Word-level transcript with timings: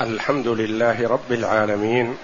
الحمد 0.00 0.48
لله 0.48 1.08
رب 1.08 1.32
العالمين 1.32 2.14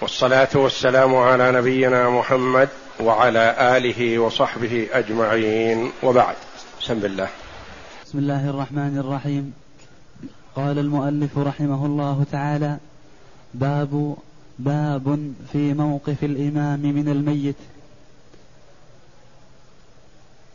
والصلاة 0.00 0.48
والسلام 0.54 1.16
على 1.16 1.52
نبينا 1.52 2.10
محمد 2.10 2.68
وعلى 3.00 3.76
آله 3.76 4.18
وصحبه 4.18 4.88
أجمعين 4.92 5.90
وبعد. 6.02 6.36
بسم 6.80 6.92
الله. 6.92 7.28
بسم 8.04 8.18
الله 8.18 8.50
الرحمن 8.50 8.98
الرحيم. 8.98 9.54
قال 10.56 10.78
المؤلف 10.78 11.38
رحمه 11.38 11.86
الله 11.86 12.24
تعالى 12.32 12.78
باب 13.54 14.16
باب 14.58 15.32
في 15.52 15.74
موقف 15.74 16.24
الإمام 16.24 16.80
من 16.80 17.08
الميت. 17.08 17.56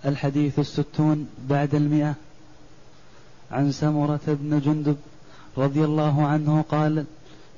الحديث 0.05 0.59
الستون 0.59 1.29
بعد 1.49 1.75
المئة. 1.75 2.13
عن 3.51 3.71
سمرة 3.71 4.21
بن 4.27 4.59
جندب 4.59 4.97
رضي 5.57 5.85
الله 5.85 6.27
عنه 6.27 6.65
قال 6.69 7.05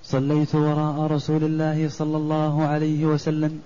صليت 0.04 0.56
وراء 0.56 1.12
رسول 1.12 1.44
الله 1.44 1.90
صلى 1.90 2.18
الله 2.18 2.64
عليه 2.68 3.06
وسلم 3.06 3.62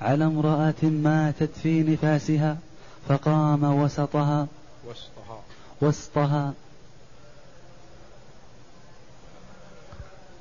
على 0.00 0.24
امرأة 0.24 0.82
ماتت 0.82 1.50
في 1.62 1.82
نفاسها 1.82 2.58
فقام 3.08 3.64
وسطها. 3.64 4.46
وسطها. 4.88 5.40
وسطها. 5.82 6.52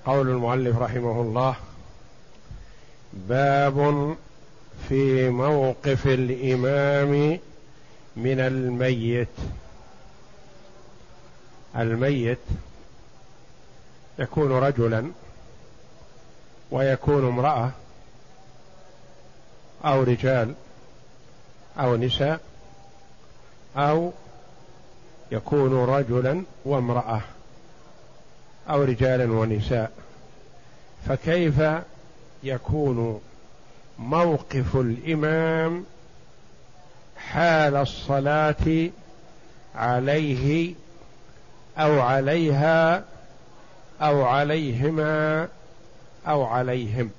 قول 0.05 0.29
المؤلف 0.29 0.77
رحمه 0.77 1.21
الله 1.21 1.55
باب 3.13 4.15
في 4.89 5.29
موقف 5.29 6.07
الإمام 6.07 7.39
من 8.15 8.39
الميت. 8.39 9.27
الميت 11.75 12.39
يكون 14.19 14.51
رجلا 14.51 15.11
ويكون 16.71 17.27
امرأة 17.27 17.71
أو 19.85 20.03
رجال 20.03 20.53
أو 21.79 21.95
نساء 21.95 22.39
أو 23.77 24.11
يكون 25.31 25.85
رجلا 25.85 26.43
وامرأة 26.65 27.21
أو 28.69 28.83
رجالا 28.83 29.33
ونساء. 29.33 29.91
فكيف 31.07 31.61
يكون 32.43 33.21
موقف 33.99 34.75
الإمام 34.75 35.85
حال 37.17 37.75
الصلاة 37.75 38.89
عليه 39.75 40.73
أو 41.77 42.01
عليها 42.01 43.03
أو 44.01 44.23
عليهما 44.23 45.47
أو 46.27 46.43
عليهم. 46.43 47.11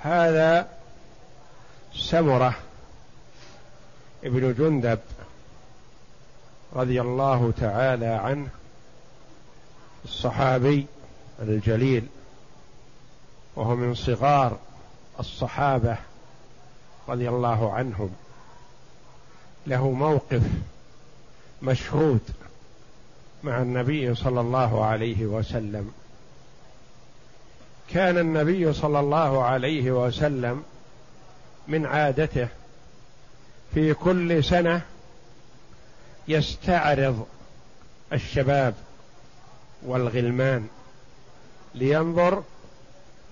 هذا 0.00 0.68
سمرة 1.94 2.54
ابن 4.24 4.54
جندب 4.58 4.98
رضي 6.72 7.00
الله 7.00 7.52
تعالى 7.60 8.06
عنه 8.06 8.48
الصحابي 10.04 10.86
الجليل 11.42 12.06
وهو 13.56 13.76
من 13.76 13.94
صغار 13.94 14.58
الصحابة 15.20 15.96
رضي 17.08 17.28
الله 17.28 17.72
عنهم. 17.72 18.10
له 19.66 19.90
موقف 19.90 20.42
مشهود. 21.62 22.20
مع 23.42 23.62
النبي 23.62 24.14
صلى 24.14 24.40
الله 24.40 24.84
عليه 24.84 25.26
وسلم. 25.26 25.92
كان 27.90 28.18
النبي 28.18 28.72
صلى 28.72 29.00
الله 29.00 29.44
عليه 29.44 29.90
وسلم 29.90 30.62
من 31.68 31.86
عادته 31.86 32.48
في 33.74 33.94
كل 33.94 34.44
سنة 34.44 34.82
يستعرض 36.28 37.26
الشباب 38.12 38.74
والغلمان 39.82 40.68
لينظر 41.74 42.42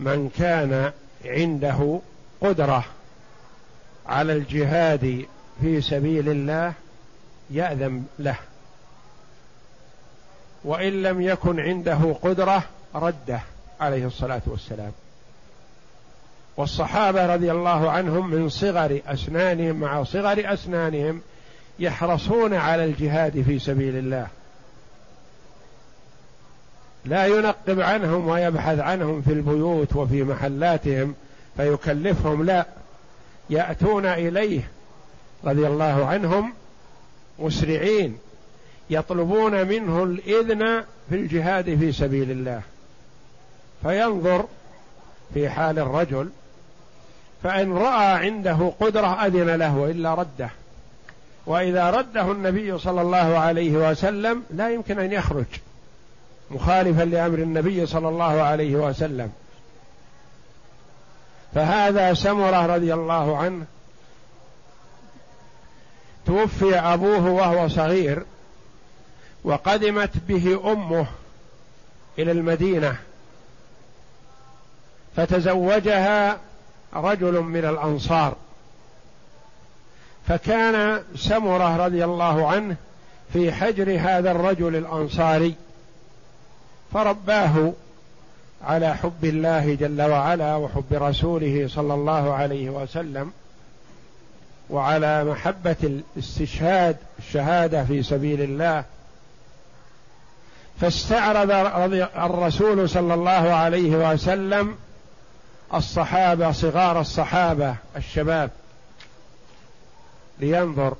من 0.00 0.30
كان 0.38 0.92
عنده 1.24 2.00
قدرة 2.40 2.84
على 4.06 4.32
الجهاد 4.32 5.26
في 5.60 5.80
سبيل 5.80 6.28
الله 6.28 6.72
يأذن 7.50 8.04
له. 8.18 8.36
وإن 10.64 11.02
لم 11.02 11.20
يكن 11.20 11.60
عنده 11.60 12.16
قدرة 12.22 12.62
رده 12.94 13.40
عليه 13.80 14.06
الصلاة 14.06 14.42
والسلام. 14.46 14.92
والصحابة 16.56 17.34
رضي 17.34 17.50
الله 17.50 17.90
عنهم 17.90 18.30
من 18.30 18.48
صغر 18.48 19.00
أسنانهم 19.06 19.76
مع 19.76 20.04
صغر 20.04 20.52
أسنانهم 20.52 21.22
يحرصون 21.78 22.54
على 22.54 22.84
الجهاد 22.84 23.42
في 23.42 23.58
سبيل 23.58 23.96
الله. 23.96 24.26
لا 27.04 27.26
ينقب 27.26 27.80
عنهم 27.80 28.28
ويبحث 28.28 28.78
عنهم 28.78 29.22
في 29.22 29.32
البيوت 29.32 29.96
وفي 29.96 30.22
محلاتهم 30.22 31.14
فيكلفهم 31.56 32.44
لا. 32.44 32.66
يأتون 33.50 34.06
إليه 34.06 34.68
رضي 35.44 35.66
الله 35.66 36.06
عنهم 36.06 36.52
مسرعين. 37.38 38.18
يطلبون 38.90 39.66
منه 39.66 40.02
الإذن 40.02 40.84
في 41.08 41.14
الجهاد 41.14 41.78
في 41.78 41.92
سبيل 41.92 42.30
الله. 42.30 42.62
فينظر 43.82 44.44
في 45.34 45.48
حال 45.48 45.78
الرجل 45.78 46.30
فإن 47.42 47.72
رأى 47.72 48.06
عنده 48.06 48.72
قدرة 48.80 49.26
أذن 49.26 49.50
له 49.50 49.76
وإلا 49.76 50.14
رده. 50.14 50.50
وإذا 51.46 51.90
رده 51.90 52.32
النبي 52.32 52.78
صلى 52.78 53.02
الله 53.02 53.38
عليه 53.38 53.90
وسلم 53.90 54.42
لا 54.50 54.70
يمكن 54.70 54.98
أن 54.98 55.12
يخرج 55.12 55.44
مخالفا 56.50 57.02
لأمر 57.02 57.38
النبي 57.38 57.86
صلى 57.86 58.08
الله 58.08 58.42
عليه 58.42 58.76
وسلم. 58.76 59.32
فهذا 61.54 62.14
سمرة 62.14 62.66
رضي 62.66 62.94
الله 62.94 63.36
عنه 63.36 63.64
توفي 66.26 66.78
أبوه 66.78 67.30
وهو 67.30 67.68
صغير. 67.68 68.22
وقدمت 69.46 70.10
به 70.28 70.72
أمه 70.72 71.06
إلى 72.18 72.32
المدينة 72.32 72.96
فتزوجها 75.16 76.38
رجل 76.94 77.40
من 77.40 77.64
الأنصار. 77.64 78.36
فكان 80.28 81.02
سمرة 81.14 81.76
رضي 81.86 82.04
الله 82.04 82.48
عنه 82.48 82.76
في 83.32 83.52
حجر 83.52 83.98
هذا 84.00 84.30
الرجل 84.30 84.76
الأنصاري 84.76 85.54
فرباه 86.92 87.72
على 88.64 88.94
حب 88.94 89.24
الله 89.24 89.74
جل 89.74 90.02
وعلا 90.02 90.56
وحب 90.56 90.92
رسوله 90.92 91.68
صلى 91.68 91.94
الله 91.94 92.34
عليه 92.34 92.70
وسلم 92.70 93.32
وعلى 94.70 95.24
محبة 95.24 95.76
الاستشهاد 95.82 96.96
الشهادة 97.18 97.84
في 97.84 98.02
سبيل 98.02 98.40
الله 98.42 98.84
فاستعرض 100.80 101.50
الرسول 102.16 102.88
صلى 102.88 103.14
الله 103.14 103.54
عليه 103.54 104.12
وسلم 104.12 104.76
الصحابة 105.74 106.52
صغار 106.52 107.00
الصحابة 107.00 107.74
الشباب 107.96 108.50
لينظر. 110.38 110.94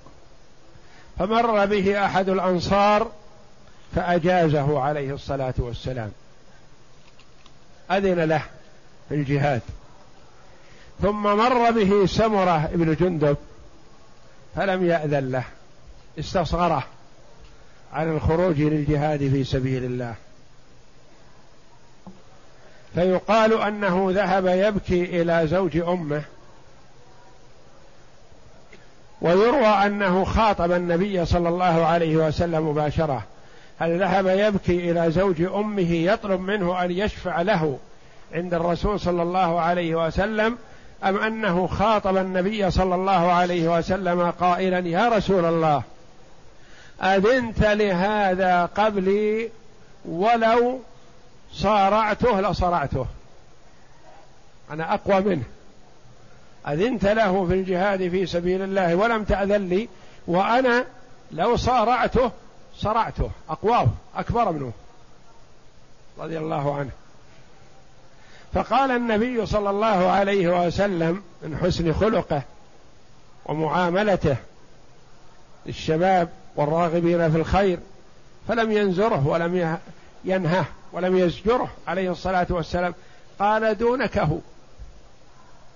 فمر 1.19 1.67
به 1.67 2.05
أحد 2.05 2.29
الأنصار 2.29 3.11
فأجازه 3.95 4.81
عليه 4.81 5.15
الصلاة 5.15 5.55
والسلام. 5.59 6.13
أذن 7.91 8.21
له 8.21 8.43
في 9.09 9.15
الجهاد. 9.15 9.63
ثم 11.03 11.23
مر 11.23 11.71
به 11.71 12.07
سمرة 12.07 12.71
بن 12.73 12.95
جندب 12.95 13.37
فلم 14.57 14.87
يأذن 14.87 15.31
له 15.31 15.45
استصغره. 16.19 16.85
عن 17.97 18.17
الخروج 18.17 18.61
للجهاد 18.61 19.19
في 19.19 19.45
سبيل 19.45 19.85
الله. 19.85 20.15
فيقال 22.95 23.63
أنه 23.63 24.07
ذهب 24.11 24.47
يبكي 24.47 25.23
إلى 25.23 25.47
زوج 25.47 25.77
أمه. 25.77 26.23
ويروى 29.21 29.67
أنه 29.67 30.25
خاطب 30.25 30.73
النبي 30.73 31.25
صلى 31.25 31.49
الله 31.49 31.87
عليه 31.87 32.17
وسلم 32.17 32.69
مباشرة. 32.69 33.23
هل 33.79 34.01
ذهب 34.01 34.27
يبكي 34.27 34.91
إلى 34.91 35.11
زوج 35.11 35.43
أمه 35.43 35.93
يطلب 35.93 36.41
منه 36.41 36.85
أن 36.85 36.91
يشفع 36.91 37.43
له 37.43 37.79
عند 38.33 38.55
الرسول 38.55 39.01
صلى 39.01 39.23
الله 39.23 39.61
عليه 39.61 40.07
وسلم 40.07 40.59
أم 41.05 41.19
أنه 41.19 41.67
خاطب 41.67 42.17
النبي 42.17 42.71
صلى 42.71 42.95
الله 42.95 43.33
عليه 43.33 43.79
وسلم 43.79 44.31
قائلا 44.31 44.79
يا 44.79 45.09
رسول 45.09 45.45
الله 45.45 45.83
أذنت 47.03 47.61
لهذا 47.61 48.67
قبلي 48.67 49.51
ولو 50.05 50.81
صارعته 51.53 52.41
لصرعته. 52.41 53.07
أنا 54.71 54.95
أقوى 54.95 55.21
منه. 55.21 55.45
أذنت 56.69 57.05
له 57.05 57.47
في 57.47 57.55
الجهاد 57.55 58.09
في 58.09 58.27
سبيل 58.27 58.63
الله 58.63 58.95
ولم 58.95 59.25
تأذن 59.25 59.69
لي 59.69 59.89
وأنا 60.27 60.85
لو 61.33 61.57
صارعته 61.57 62.31
صرعته. 62.77 63.31
أقواه 63.51 63.89
أكبر 64.17 64.53
منه. 64.53 64.73
رضي 66.19 66.39
الله 66.39 66.77
عنه. 66.77 66.91
فقال 68.55 68.91
النبي 68.91 69.47
صلى 69.47 69.71
الله 69.71 70.11
عليه 70.11 70.67
وسلم 70.67 71.23
من 71.43 71.59
حسن 71.59 71.93
خلقه 71.93 72.43
ومعاملته 73.47 74.37
للشباب 75.67 76.29
والراغبين 76.57 77.31
في 77.31 77.37
الخير 77.37 77.79
فلم 78.49 78.73
ينزره 78.73 79.27
ولم 79.27 79.79
ينهه 80.25 80.65
ولم 80.93 81.17
يزجره 81.17 81.69
عليه 81.89 82.11
الصلاة 82.11 82.47
والسلام. 82.51 82.95
قال 83.39 83.79
دونكه 83.79 84.41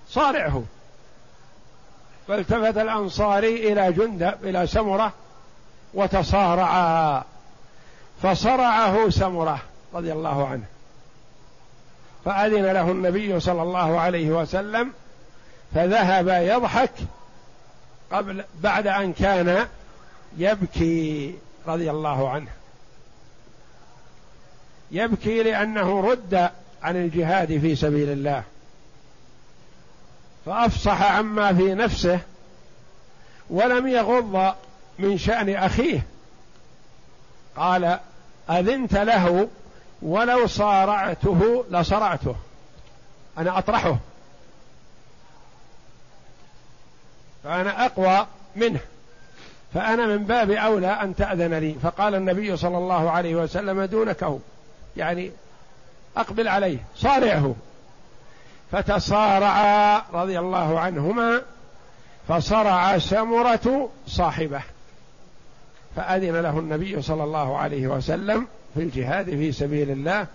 صارعه 0.08 0.62
فالتفت 2.28 2.78
الأنصاري 2.78 3.72
إلى 3.72 3.92
جندب 3.92 4.34
إلى 4.42 4.66
سمرة 4.66 5.12
وتصارعا 5.94 7.24
فصرعه 8.22 9.10
سمرة 9.10 9.58
رضي 9.94 10.12
الله 10.12 10.48
عنه. 10.48 10.64
فأذن 12.24 12.66
له 12.66 12.90
النبي 12.90 13.40
صلى 13.40 13.62
الله 13.62 14.00
عليه 14.00 14.30
وسلم 14.30 14.92
فذهب 15.74 16.28
يضحك 16.28 16.92
قبل 18.12 18.44
بعد 18.62 18.86
أن 18.86 19.12
كان 19.12 19.66
يبكي 20.38 21.34
رضي 21.66 21.90
الله 21.90 22.30
عنه. 22.30 22.50
يبكي 24.90 25.42
لأنه 25.42 26.10
رد 26.10 26.50
عن 26.82 26.96
الجهاد 26.96 27.58
في 27.58 27.76
سبيل 27.76 28.10
الله. 28.10 28.42
فأفصح 30.46 31.02
عما 31.02 31.54
في 31.54 31.74
نفسه 31.74 32.20
ولم 33.50 33.86
يغض 33.86 34.54
من 34.98 35.18
شأن 35.18 35.54
أخيه. 35.56 36.06
قال 37.56 37.98
أذنت 38.50 38.94
له 38.94 39.48
ولو 40.02 40.46
صارعته 40.46 41.64
لصرعته. 41.70 42.36
أنا 43.38 43.58
أطرحه. 43.58 43.96
فأنا 47.44 47.86
أقوى 47.86 48.26
منه. 48.56 48.80
فأنا 49.74 50.06
من 50.06 50.24
باب 50.24 50.50
أولى 50.50 50.86
أن 50.86 51.16
تأذن 51.16 51.54
لي. 51.54 51.74
فقال 51.82 52.14
النبي 52.14 52.56
صلى 52.56 52.78
الله 52.78 53.10
عليه 53.10 53.34
وسلم 53.34 53.84
دونك 53.84 54.26
يعني 54.96 55.30
أقبل 56.16 56.48
عليه. 56.48 56.78
صارعه. 56.96 57.54
فتصارعا 58.72 60.02
رضي 60.12 60.38
الله 60.38 60.80
عنهما 60.80 61.42
فصرع 62.28 62.98
سمرة 62.98 63.90
صاحبه. 64.06 64.62
فأذن 65.96 66.36
له 66.36 66.58
النبي 66.58 67.02
صلى 67.02 67.24
الله 67.24 67.58
عليه 67.58 67.86
وسلم 67.86 68.46
في 68.74 68.80
الجهاد 68.80 69.30
في 69.30 69.52
سبيل 69.52 69.90
الله 69.90 70.26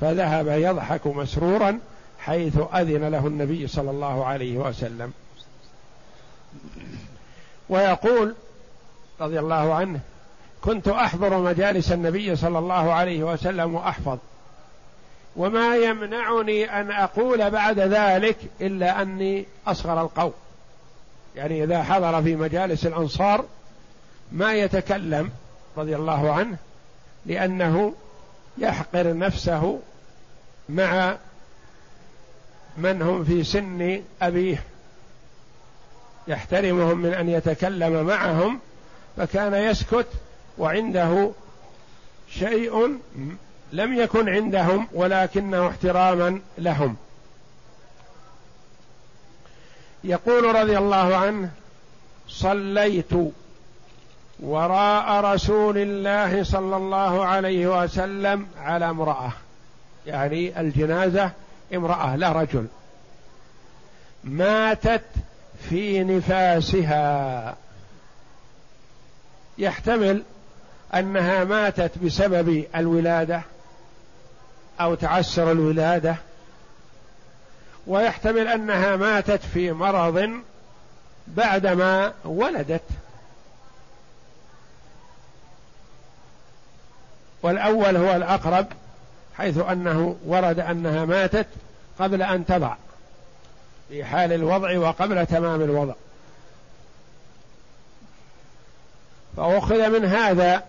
فذهب 0.00 0.46
يضحك 0.48 1.06
مسرورا 1.06 1.78
حيث 2.18 2.58
أذن 2.74 3.08
له 3.08 3.26
النبي 3.26 3.66
صلى 3.66 3.90
الله 3.90 4.26
عليه 4.26 4.58
وسلم. 4.58 5.12
ويقول 7.68 8.34
رضي 9.22 9.38
الله 9.38 9.74
عنه 9.74 10.00
كنت 10.60 10.88
أحضر 10.88 11.38
مجالس 11.38 11.92
النبي 11.92 12.36
صلى 12.36 12.58
الله 12.58 12.92
عليه 12.92 13.22
وسلم 13.22 13.74
وأحفظ. 13.74 14.18
وما 15.36 15.76
يمنعني 15.76 16.80
أن 16.80 16.90
أقول 16.90 17.50
بعد 17.50 17.78
ذلك 17.78 18.36
إلا 18.60 19.02
أني 19.02 19.46
أصغر 19.66 20.00
القوم. 20.00 20.32
يعني 21.36 21.64
إذا 21.64 21.82
حضر 21.82 22.22
في 22.22 22.36
مجالس 22.36 22.86
الأنصار 22.86 23.44
ما 24.32 24.54
يتكلم 24.54 25.30
رضي 25.76 25.96
الله 25.96 26.32
عنه 26.32 26.56
لأنه 27.26 27.94
يحقر 28.58 29.16
نفسه 29.16 29.80
مع 30.68 31.16
من 32.76 33.02
هم 33.02 33.24
في 33.24 33.44
سن 33.44 34.02
أبيه. 34.22 34.62
يحترمهم 36.28 36.98
من 36.98 37.14
أن 37.14 37.28
يتكلم 37.28 38.06
معهم 38.06 38.60
فكان 39.16 39.54
يسكت 39.54 40.06
وعنده 40.58 41.30
شيء 42.30 42.98
لم 43.72 43.94
يكن 43.94 44.28
عندهم 44.28 44.88
ولكنه 44.92 45.68
احتراما 45.68 46.40
لهم. 46.58 46.96
يقول 50.04 50.54
رضي 50.54 50.78
الله 50.78 51.16
عنه 51.16 51.50
صليت 52.28 53.12
وراء 54.40 55.24
رسول 55.24 55.78
الله 55.78 56.44
صلى 56.44 56.76
الله 56.76 57.24
عليه 57.24 57.82
وسلم 57.82 58.46
على 58.58 58.90
امرأة 58.90 59.32
يعني 60.06 60.60
الجنازة 60.60 61.30
امرأة 61.74 62.16
لا 62.16 62.32
رجل. 62.32 62.66
ماتت 64.24 65.04
في 65.68 66.04
نفاسها. 66.04 67.56
يحتمل 69.58 70.22
أنها 70.94 71.44
ماتت 71.44 71.98
بسبب 71.98 72.64
الولادة 72.76 73.42
أو 74.80 74.94
تعسر 74.94 75.52
الولادة 75.52 76.16
ويحتمل 77.86 78.48
أنها 78.48 78.96
ماتت 78.96 79.40
في 79.54 79.72
مرض 79.72 80.30
بعدما 81.26 82.12
ولدت. 82.24 82.82
والأول 87.42 87.96
هو 87.96 88.16
الأقرب 88.16 88.66
حيث 89.36 89.58
أنه 89.58 90.16
ورد 90.26 90.60
أنها 90.60 91.04
ماتت 91.04 91.46
قبل 91.98 92.22
أن 92.22 92.46
تضع 92.46 92.74
في 93.88 94.04
حال 94.04 94.32
الوضع 94.32 94.78
وقبل 94.78 95.26
تمام 95.26 95.60
الوضع. 95.60 95.94
فأخذ 99.36 99.90
من 99.90 100.04
هذا. 100.04 100.62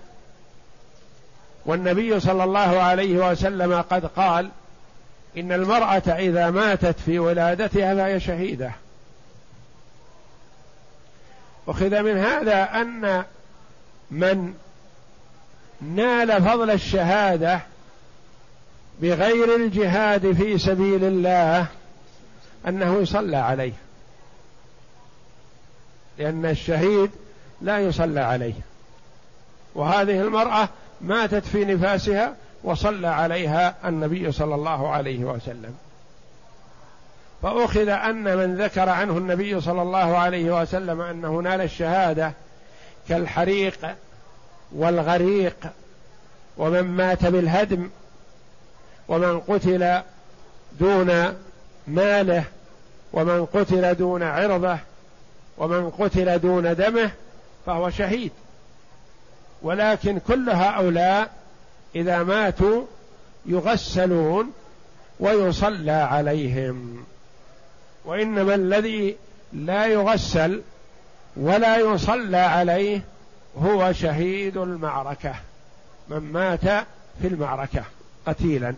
والنبي 1.66 2.20
صلى 2.20 2.44
الله 2.44 2.82
عليه 2.82 3.32
وسلم 3.32 3.82
قد 3.82 4.06
قال 4.06 4.50
إن 5.38 5.52
المرأة 5.52 6.04
إذا 6.08 6.50
ماتت 6.50 7.00
في 7.00 7.20
ولادتها 7.20 7.96
فهي 7.96 8.20
شهيدة. 8.20 8.72
أخذ 11.68 12.02
من 12.02 12.18
هذا 12.18 12.64
أن 12.64 13.24
من 14.12 14.54
نال 15.82 16.44
فضل 16.44 16.72
الشهادة 16.72 17.62
بغير 19.02 19.56
الجهاد 19.56 20.32
في 20.32 20.58
سبيل 20.58 21.04
الله 21.04 21.66
أنه 22.68 23.02
يصلى 23.02 23.38
عليه. 23.38 23.74
لأن 26.18 26.46
الشهيد 26.46 27.12
لا 27.64 27.80
يصلى 27.80 28.20
عليه 28.20 28.54
وهذه 29.76 30.22
المرأة 30.22 30.70
ماتت 31.02 31.46
في 31.46 31.66
نفاسها 31.66 32.36
وصلى 32.64 33.08
عليها 33.08 33.76
النبي 33.86 34.32
صلى 34.32 34.56
الله 34.56 34.90
عليه 34.90 35.24
وسلم. 35.24 35.76
فأخذ 37.44 37.88
أن 37.88 38.38
من 38.38 38.56
ذكر 38.56 38.90
عنه 38.90 39.18
النبي 39.18 39.62
صلى 39.62 39.82
الله 39.82 40.18
عليه 40.18 40.62
وسلم 40.62 41.02
أنه 41.02 41.40
نال 41.40 41.62
الشهادة 41.62 42.34
كالحريق 43.10 43.96
والغريق 44.72 45.56
ومن 46.58 46.82
مات 46.82 47.26
بالهدم 47.26 47.90
ومن 49.08 49.40
قتل 49.40 50.02
دون 50.80 51.34
ماله 51.88 52.44
ومن 53.14 53.46
قتل 53.46 53.96
دون 53.96 54.24
عرضه 54.24 54.78
ومن 55.58 55.90
قتل 55.90 56.40
دون 56.40 56.76
دمه 56.76 57.12
فهو 57.66 57.90
شهيد. 57.90 58.32
ولكن 59.62 60.20
كل 60.20 60.50
هؤلاء 60.50 61.32
إذا 61.96 62.24
ماتوا 62.24 62.86
يغسلون 63.46 64.52
ويصلى 65.20 65.92
عليهم. 65.92 67.06
وإنما 68.06 68.56
الذي 68.56 69.16
لا 69.54 69.86
يغسل 69.86 70.62
ولا 71.36 71.78
يصلى 71.78 72.38
عليه 72.38 73.02
هو 73.58 73.94
شهيد 73.94 74.58
المعركة. 74.58 75.36
من 76.10 76.20
مات 76.20 76.86
في 77.22 77.28
المعركة 77.28 77.84
قتيلا. 78.28 78.76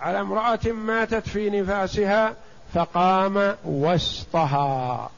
على 0.00 0.20
امرأة 0.20 0.72
ماتت 0.72 1.28
في 1.28 1.50
نفاسها 1.50 2.34
فقام 2.74 3.56
وسطها. 3.64 5.10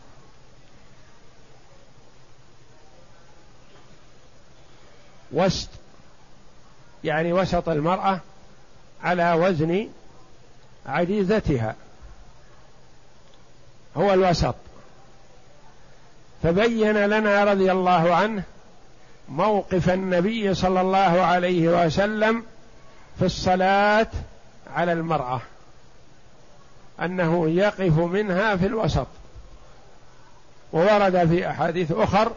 وسط 5.35 5.69
يعني 7.05 7.33
وسط 7.33 7.69
المرأة 7.69 8.21
على 9.03 9.33
وزن 9.33 9.89
عجيزتها 10.87 11.75
هو 13.97 14.13
الوسط. 14.13 14.55
فبين 16.43 16.97
لنا 16.97 17.45
رضي 17.45 17.73
الله 17.73 18.15
عنه 18.15 18.43
موقف 19.29 19.91
النبي 19.91 20.55
صلى 20.55 20.81
الله 20.81 21.23
عليه 21.23 21.87
وسلم 21.87 22.45
في 23.19 23.25
الصلاة 23.25 24.07
على 24.75 24.93
المرأة 24.93 25.41
أنه 27.01 27.49
يقف 27.49 27.99
منها 27.99 28.57
في 28.57 28.67
الوسط. 28.67 29.07
وورد 30.73 31.29
في 31.29 31.51
أحاديث 31.51 31.93
أخر 31.93 32.33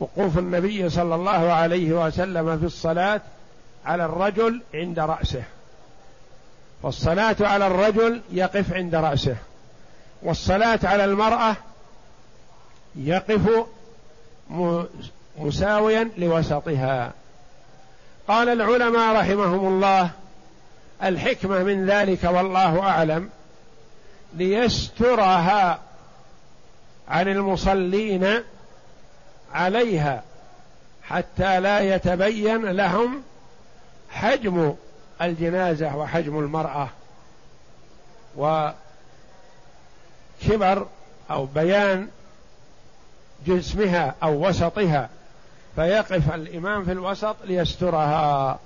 وقوف 0.00 0.38
النبي 0.38 0.90
صلى 0.90 1.14
الله 1.14 1.52
عليه 1.52 1.92
وسلم 1.92 2.58
في 2.58 2.64
الصلاة 2.64 3.20
على 3.84 4.04
الرجل 4.04 4.62
عند 4.74 4.98
رأسه. 4.98 5.42
والصلاة 6.82 7.36
على 7.40 7.66
الرجل 7.66 8.20
يقف 8.32 8.72
عند 8.72 8.94
رأسه. 8.94 9.36
والصلاة 10.22 10.80
على 10.84 11.04
المرأة 11.04 11.56
يقف 12.96 13.66
مساويا 15.38 16.10
لوسطها. 16.18 17.12
قال 18.28 18.48
العلماء 18.48 19.16
رحمهم 19.16 19.68
الله 19.68 20.10
الحكمة 21.02 21.62
من 21.62 21.86
ذلك 21.86 22.24
والله 22.24 22.80
أعلم 22.82 23.30
ليسترها 24.34 25.78
عن 27.08 27.28
المصلين 27.28 28.42
عليها 29.54 30.22
حتى 31.02 31.60
لا 31.60 31.80
يتبين 31.80 32.66
لهم 32.66 33.22
حجم 34.10 34.74
الجنازة 35.22 35.96
وحجم 35.96 36.38
المرأة 36.38 36.88
وكبر 38.36 38.74
أو 41.30 41.46
بيان 41.46 42.08
جسمها 43.46 44.14
أو 44.22 44.48
وسطها 44.48 45.08
فيقف 45.76 46.34
الإمام 46.34 46.84
في 46.84 46.92
الوسط 46.92 47.36
ليسترها. 47.44 48.58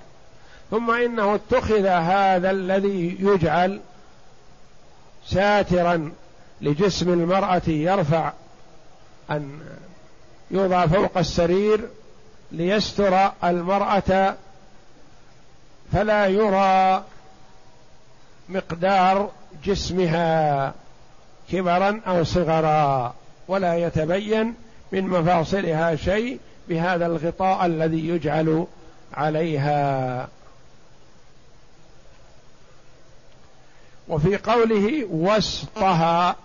ثم 0.71 0.91
إنه 0.91 1.35
اتخذ 1.35 1.85
هذا 1.85 2.51
الذي 2.51 3.17
يجعل 3.19 3.81
ساترا 5.27 6.11
لجسم 6.61 7.13
المرأة 7.13 7.61
يرفع 7.67 8.31
يوضع 10.51 10.87
فوق 10.87 11.17
السرير 11.17 11.89
ليستر 12.51 13.31
المرأة 13.43 14.35
فلا 15.93 16.27
يرى 16.27 17.03
مقدار 18.49 19.31
جسمها 19.65 20.73
كبرا 21.51 22.01
أو 22.07 22.23
صغرا 22.23 23.13
ولا 23.47 23.75
يتبين 23.75 24.55
من 24.91 25.07
مفاصلها 25.07 25.95
شيء 25.95 26.39
بهذا 26.69 27.05
الغطاء 27.05 27.65
الذي 27.65 28.07
يجعل 28.07 28.67
عليها. 29.13 30.27
وفي 34.07 34.37
قوله 34.37 35.05
وسطها 35.11 36.35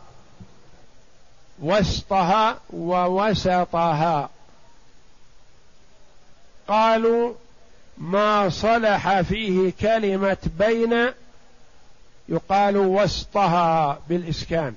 وسطها 1.62 2.58
ووسطها. 2.70 4.30
قالوا 6.68 7.34
ما 7.98 8.48
صلح 8.48 9.20
فيه 9.20 9.72
كلمة 9.80 10.36
بين 10.58 11.12
يقال 12.28 12.76
وسطها 12.76 13.98
بالإسكان. 14.08 14.74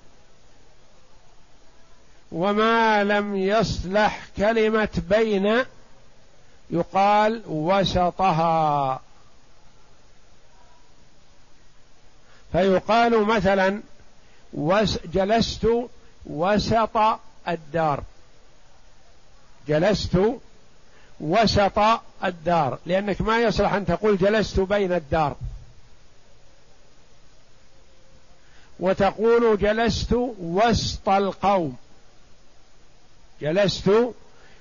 وما 2.32 3.04
لم 3.04 3.36
يصلح 3.36 4.22
كلمة 4.38 5.02
بين 5.10 5.66
يقال 6.70 7.42
وسطها. 7.48 9.02
فيقال 12.52 13.26
مثلا 13.26 13.82
جلست 15.14 15.68
وسط 16.26 16.98
الدار. 17.48 18.04
جلست 19.68 20.20
وسط 21.20 21.80
الدار. 22.24 22.80
لأنك 22.86 23.22
ما 23.22 23.40
يصلح 23.40 23.74
أن 23.74 23.86
تقول 23.86 24.18
جلست 24.18 24.60
بين 24.60 24.94
الدار. 24.94 25.36
وتقول 28.80 29.58
جلست 29.58 30.14
وسط 30.40 31.10
القوم. 31.10 31.78
جلست 33.42 33.92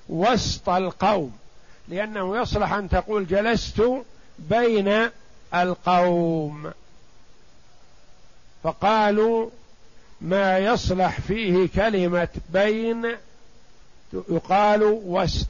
وسط 0.09 0.69
القوم. 0.69 1.39
لأنه 1.89 2.43
يصلح 2.43 2.73
أن 2.73 2.89
تقول 2.89 3.27
جلست 3.27 3.83
بين 4.39 5.11
القوم. 5.55 6.73
فقالوا 8.63 9.51
ما 10.23 10.59
يصلح 10.59 11.21
فيه 11.21 11.69
كلمة 11.75 12.29
بين 12.53 13.17
يقال 14.13 14.83
وسط 15.05 15.49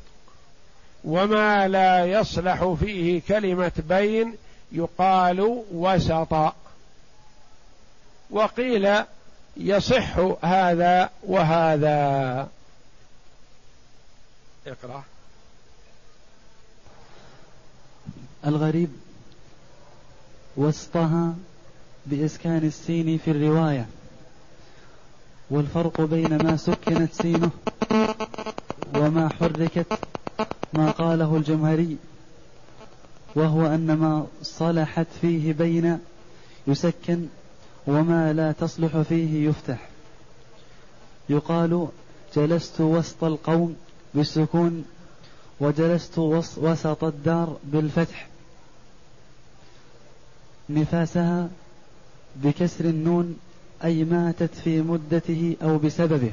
وما 1.04 1.68
لا 1.68 2.06
يصلح 2.06 2.76
فيه 2.80 3.22
كلمة 3.28 3.72
بين 3.88 4.36
يقال 4.72 5.64
وسط. 5.72 6.54
وقيل 8.30 9.04
يصح 9.56 10.18
هذا 10.42 11.10
وهذا. 11.22 12.48
اقرأ. 14.66 15.04
الغريب 18.46 18.90
وسطها 20.56 21.34
بإسكان 22.06 22.66
السين 22.66 23.18
في 23.18 23.30
الرواية. 23.30 23.86
والفرق 25.52 26.00
بين 26.00 26.42
ما 26.44 26.56
سكنت 26.56 27.12
سينه 27.12 27.50
وما 28.94 29.28
حركت 29.28 29.98
ما 30.72 30.90
قاله 30.90 31.36
الجمهري 31.36 31.96
وهو 33.34 33.66
أن 33.66 33.92
ما 33.92 34.26
صلحت 34.42 35.06
فيه 35.20 35.52
بين 35.52 35.98
يسكن 36.66 37.26
وما 37.86 38.32
لا 38.32 38.52
تصلح 38.52 39.00
فيه 39.00 39.48
يفتح. 39.48 39.88
يقال 41.28 41.88
جلست 42.36 42.80
وسط 42.80 43.24
القوم 43.24 43.76
بالسكون 44.14 44.84
وجلست 45.60 46.18
وسط 46.58 47.04
الدار 47.04 47.56
بالفتح. 47.64 48.28
نفاسها 50.70 51.48
بكسر 52.36 52.84
النون 52.84 53.36
أي 53.84 54.04
ماتت 54.04 54.54
في 54.54 54.82
مدته 54.82 55.56
أو 55.62 55.78
بسببه. 55.78 56.32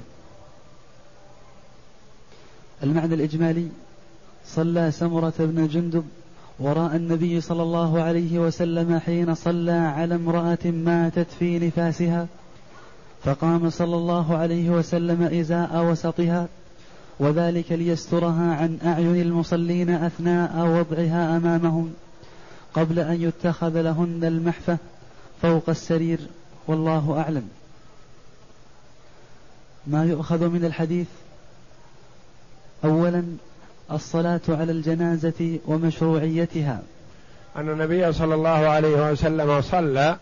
المعنى 2.83 3.13
الإجمالي 3.13 3.67
صلى 4.45 4.91
سمرة 4.91 5.33
بن 5.39 5.67
جندب 5.67 6.05
وراء 6.59 6.95
النبي 6.95 7.41
صلى 7.41 7.63
الله 7.63 8.01
عليه 8.01 8.39
وسلم 8.39 8.99
حين 8.99 9.35
صلى 9.35 9.71
على 9.71 10.15
امرأة 10.15 10.65
ماتت 10.65 11.27
في 11.39 11.59
نفاسها 11.59 12.27
فقام 13.23 13.69
صلى 13.69 13.95
الله 13.95 14.37
عليه 14.37 14.69
وسلم 14.69 15.23
إزاء 15.23 15.85
وسطها 15.91 16.47
وذلك 17.19 17.71
ليسترها 17.71 18.55
عن 18.55 18.77
أعين 18.85 19.21
المصلين 19.21 19.89
أثناء 19.89 20.67
وضعها 20.67 21.37
أمامهم 21.37 21.93
قبل 22.73 22.99
أن 22.99 23.21
يتخذ 23.21 23.81
لهن 23.81 24.23
المحفة 24.23 24.77
فوق 25.41 25.69
السرير. 25.69 26.19
والله 26.69 27.21
أعلم. 27.21 27.49
ما 29.87 30.05
يؤخذ 30.05 30.47
من 30.47 30.65
الحديث 30.65 31.07
أولا 32.83 33.23
الصلاة 33.91 34.41
على 34.49 34.71
الجنازة 34.71 35.59
ومشروعيتها. 35.65 36.81
أن 37.55 37.69
النبي 37.69 38.13
صلى 38.13 38.35
الله 38.35 38.49
عليه 38.49 39.11
وسلم 39.11 39.61
صلى 39.61 40.17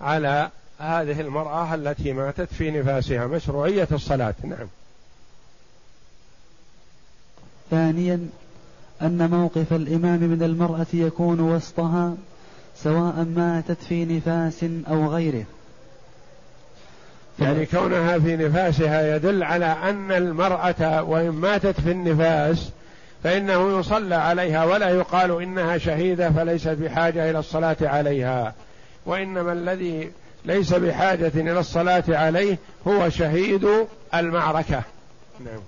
على 0.00 0.50
هذه 0.78 1.20
المرأة 1.20 1.74
التي 1.74 2.12
ماتت 2.12 2.54
في 2.54 2.70
نفاسها 2.70 3.26
مشروعية 3.26 3.88
الصلاة. 3.92 4.34
نعم. 4.44 4.66
ثانيا 7.70 8.28
أن 9.02 9.30
موقف 9.30 9.72
الإمام 9.72 10.20
من 10.20 10.42
المرأة 10.42 10.86
يكون 10.92 11.40
وسطها 11.40 12.14
سواء 12.76 13.24
ماتت 13.24 13.82
في 13.88 14.04
نفاس 14.04 14.64
أو 14.88 15.06
غيره. 15.06 15.44
يعني 17.38 17.66
كونها 17.66 18.18
في 18.18 18.36
نفاسها 18.36 19.16
يدل 19.16 19.42
على 19.42 19.66
أن 19.66 20.12
المرأة 20.12 21.02
وإن 21.02 21.30
ماتت 21.30 21.80
في 21.80 21.90
النفاس 21.90 22.70
فإنه 23.24 23.78
يصلى 23.78 24.14
عليها 24.14 24.64
ولا 24.64 24.88
يقال 24.88 25.42
إنها 25.42 25.78
شهيدة 25.78 26.30
فليست 26.30 26.68
بحاجة 26.68 27.30
إلى 27.30 27.38
الصلاة 27.38 27.76
عليها. 27.82 28.54
وإنما 29.06 29.52
الذي 29.52 30.10
ليس 30.44 30.74
بحاجة 30.74 31.32
إلى 31.34 31.60
الصلاة 31.60 32.04
عليه 32.08 32.58
هو 32.88 33.08
شهيد 33.08 33.68
المعركة. 34.14 34.82
نعم. 35.44 35.60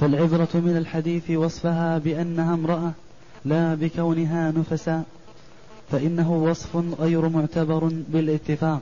فالعبرة 0.00 0.48
من 0.54 0.76
الحديث 0.76 1.30
وصفها 1.30 1.98
بأنها 1.98 2.54
امرأة 2.54 2.92
لا 3.44 3.74
بكونها 3.74 4.50
نفساء 4.50 5.02
فإنه 5.92 6.32
وصف 6.32 6.76
غير 7.00 7.28
معتبر 7.28 7.90
بالاتفاق. 8.08 8.80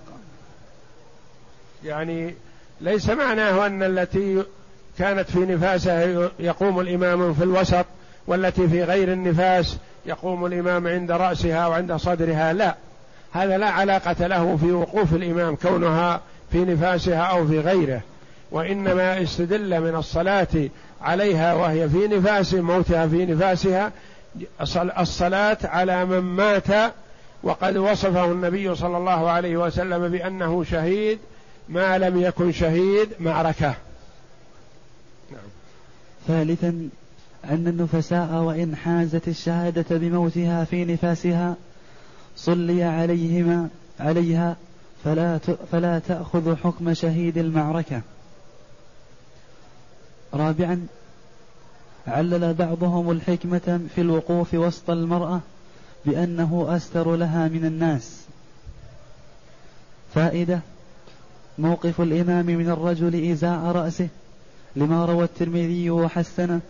يعني 1.85 2.35
ليس 2.80 3.11
معناه 3.11 3.66
أن 3.66 3.83
التي 3.83 4.42
كانت 4.99 5.30
في 5.30 5.38
نفاسها 5.38 6.30
يقوم 6.38 6.80
الإمام 6.80 7.35
في 7.35 7.45
الوسط 7.45 7.87
والتي 8.26 8.68
في 8.68 8.85
غير 8.85 9.12
النفاس 9.12 9.76
يقوم 10.06 10.47
الإمام 10.47 10.87
عند 10.87 11.12
رأسها 11.12 11.66
وعند 11.66 11.92
صدرها 11.97 12.52
لا. 12.52 12.75
هذا 13.33 13.59
لا 13.59 13.71
علاقة 13.71 14.26
له 14.26 14.56
في 14.56 14.73
وقوف 14.73 15.14
الإمام 15.14 15.56
كونها 15.56 16.21
في 16.52 16.64
نفاسها 16.64 17.23
أو 17.23 17.47
في 17.47 17.61
غيره 17.61 18.00
وإنما 18.50 19.23
استدل 19.23 19.80
من 19.80 19.95
الصلاة 19.95 20.68
عليها 21.02 21.54
وهي 21.54 21.88
في 21.88 22.09
نفاس 22.09 22.54
موتها 22.54 23.06
في 23.06 23.26
نفاسها 23.26 23.92
الصلاة 24.99 25.59
على 25.64 26.04
من 26.04 26.18
مات 26.18 26.92
وقد 27.42 27.76
وصفه 27.76 28.25
النبي 28.25 28.75
صلى 28.75 28.97
الله 28.97 29.30
عليه 29.30 29.56
وسلم 29.56 30.09
بأنه 30.09 30.64
شهيد 30.64 31.18
ما 31.68 31.99
لم 31.99 32.20
يكن 32.23 32.52
شهيد 32.52 33.08
معركة. 33.20 33.75
نعم. 35.30 35.40
ثالثا 36.26 36.88
أن 37.44 37.68
النفساء 37.68 38.35
وإن 38.35 38.76
حازت 38.76 39.28
الشهادة 39.28 39.96
بموتها 39.96 40.64
في 40.64 40.85
نفاسها 40.85 41.56
صلي 42.37 42.82
عليهما 42.82 43.68
عليها 44.00 44.56
فلا 45.04 45.38
فلا 45.73 45.99
تأخذ 45.99 46.56
حكم 46.56 46.94
شهيد 46.94 47.38
المعركة. 47.38 48.02
رابعا 50.35 50.87
علل 52.06 52.54
بعضهم 52.54 53.11
الحكمة 53.11 53.80
في 53.94 54.00
الوقوف 54.00 54.54
وسط 54.54 54.90
المرأة 54.90 55.40
بأنه 56.06 56.66
أستر 56.76 57.16
لها 57.16 57.49
من 57.49 57.64
الناس. 57.64 58.20
فائدة 60.14 60.61
موقف 61.59 62.01
الإمام 62.01 62.47
من 62.47 62.71
الرجل 62.71 63.31
إزاء 63.31 63.59
رأسه 63.59 64.09
لما 64.77 65.05
روى 65.05 65.25
الترمذي 65.25 65.91
وحسنه 65.91 66.61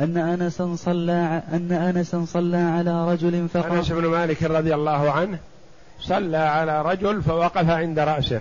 أن 0.00 0.16
أنسا 0.16 0.76
صلى 0.76 1.42
أن 1.52 1.72
أنسا 1.72 2.24
صلى 2.24 2.56
على 2.56 3.12
رجل 3.12 3.48
فقال 3.48 3.72
أنس 3.72 3.92
بن 3.92 4.06
مالك 4.06 4.42
رضي 4.42 4.74
الله 4.74 5.10
عنه 5.10 5.38
صلى 6.00 6.36
على 6.36 6.82
رجل 6.82 7.22
فوقف 7.22 7.70
عند 7.70 7.98
رأسه 7.98 8.40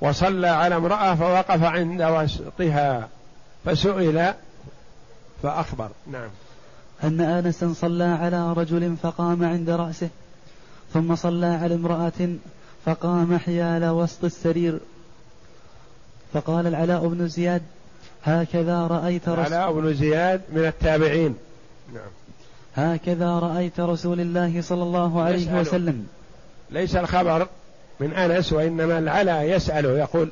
وصلى 0.00 0.48
على 0.48 0.76
امرأة 0.76 1.14
فوقف 1.14 1.62
عند 1.62 2.02
وسطها 2.02 3.08
فسئل 3.64 4.34
فأخبر. 5.42 5.88
نعم. 6.06 6.28
أن 7.04 7.20
أنسا 7.20 7.72
صلى 7.72 8.04
على 8.04 8.52
رجل 8.52 8.96
فقام 9.02 9.44
عند 9.44 9.70
رأسه 9.70 10.08
ثم 10.92 11.14
صلى 11.14 11.46
على 11.46 11.74
امرأة 11.74 12.36
فقام 12.84 13.38
حيال 13.38 13.84
وسط 13.84 14.24
السرير 14.24 14.80
فقال 16.34 16.66
العلاء 16.66 17.06
بن 17.06 17.28
زياد 17.28 17.62
هكذا 18.24 18.86
رأيت 18.86 19.28
رسول 19.28 19.46
العلاء 19.46 19.72
بن 19.72 19.94
زياد 19.94 20.40
من 20.52 20.64
التابعين. 20.64 21.36
نعم. 21.94 22.10
هكذا 22.76 23.38
رأيت 23.38 23.80
رسول 23.80 24.20
الله 24.20 24.62
صلى 24.62 24.82
الله 24.82 25.22
عليه 25.22 25.60
وسلم. 25.60 26.06
ليس 26.70 26.96
الخبر 26.96 27.48
من 28.00 28.12
أنس 28.12 28.52
وإنما 28.52 28.98
العلاء 28.98 29.42
يسأله 29.42 29.98
يقول 29.98 30.30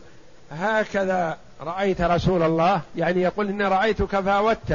هكذا 0.53 1.37
رأيت 1.61 2.01
رسول 2.01 2.43
الله؟ 2.43 2.81
يعني 2.97 3.23
يقول 3.23 3.49
إني 3.49 3.65
رأيتك 3.65 4.21
فاوت 4.21 4.75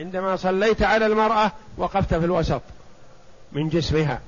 عندما 0.00 0.36
صليت 0.36 0.82
على 0.82 1.06
المرأة 1.06 1.52
وقفت 1.76 2.14
في 2.14 2.24
الوسط 2.24 2.62
من 3.52 3.68
جسمها 3.68 4.20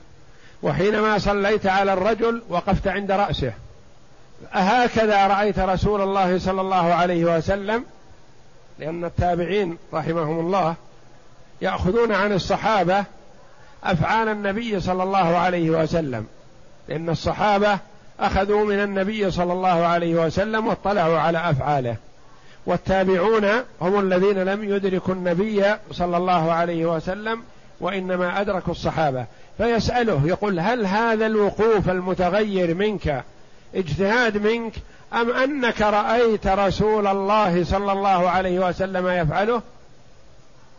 وحينما 0.62 1.18
صليت 1.18 1.66
على 1.66 1.92
الرجل 1.92 2.42
وقفت 2.48 2.88
عند 2.88 3.10
رأسه. 3.10 3.52
أهكذا 4.54 5.26
رأيت 5.26 5.58
رسول 5.58 6.00
الله 6.00 6.38
صلى 6.38 6.60
الله 6.60 6.94
عليه 6.94 7.36
وسلم 7.36 7.84
لأن 8.78 9.04
التابعين 9.04 9.76
رحمهم 9.94 10.40
الله 10.40 10.74
يأخذون 11.62 12.12
عن 12.12 12.32
الصحابة 12.32 13.04
أفعال 13.84 14.28
النبي 14.28 14.80
صلى 14.80 15.02
الله 15.02 15.36
عليه 15.38 15.70
وسلم 15.70 16.26
لأن 16.88 17.08
الصحابة 17.08 17.78
أخذوا 18.20 18.64
من 18.64 18.82
النبي 18.82 19.30
صلى 19.30 19.52
الله 19.52 19.86
عليه 19.86 20.26
وسلم 20.26 20.66
واطلعوا 20.66 21.18
على 21.18 21.50
أفعاله 21.50 21.96
والتابعون 22.66 23.46
هم 23.80 24.00
الذين 24.00 24.38
لم 24.38 24.64
يدركوا 24.64 25.14
النبي 25.14 25.64
صلى 25.92 26.16
الله 26.16 26.52
عليه 26.52 26.86
وسلم 26.86 27.42
وإنما 27.80 28.40
أدركوا 28.40 28.72
الصحابة. 28.72 29.24
فيسأله 29.58 30.22
يقول 30.24 30.60
هل 30.60 30.86
هذا 30.86 31.26
الوقوف 31.26 31.90
المتغير 31.90 32.74
منك 32.74 33.24
اجتهاد 33.74 34.36
منك 34.36 34.74
أم 35.12 35.30
أنك 35.30 35.80
رأيت 35.80 36.46
رسول 36.46 37.06
الله 37.06 37.64
صلى 37.64 37.92
الله 37.92 38.30
عليه 38.30 38.68
وسلم 38.68 39.08
يفعله؟ 39.08 39.62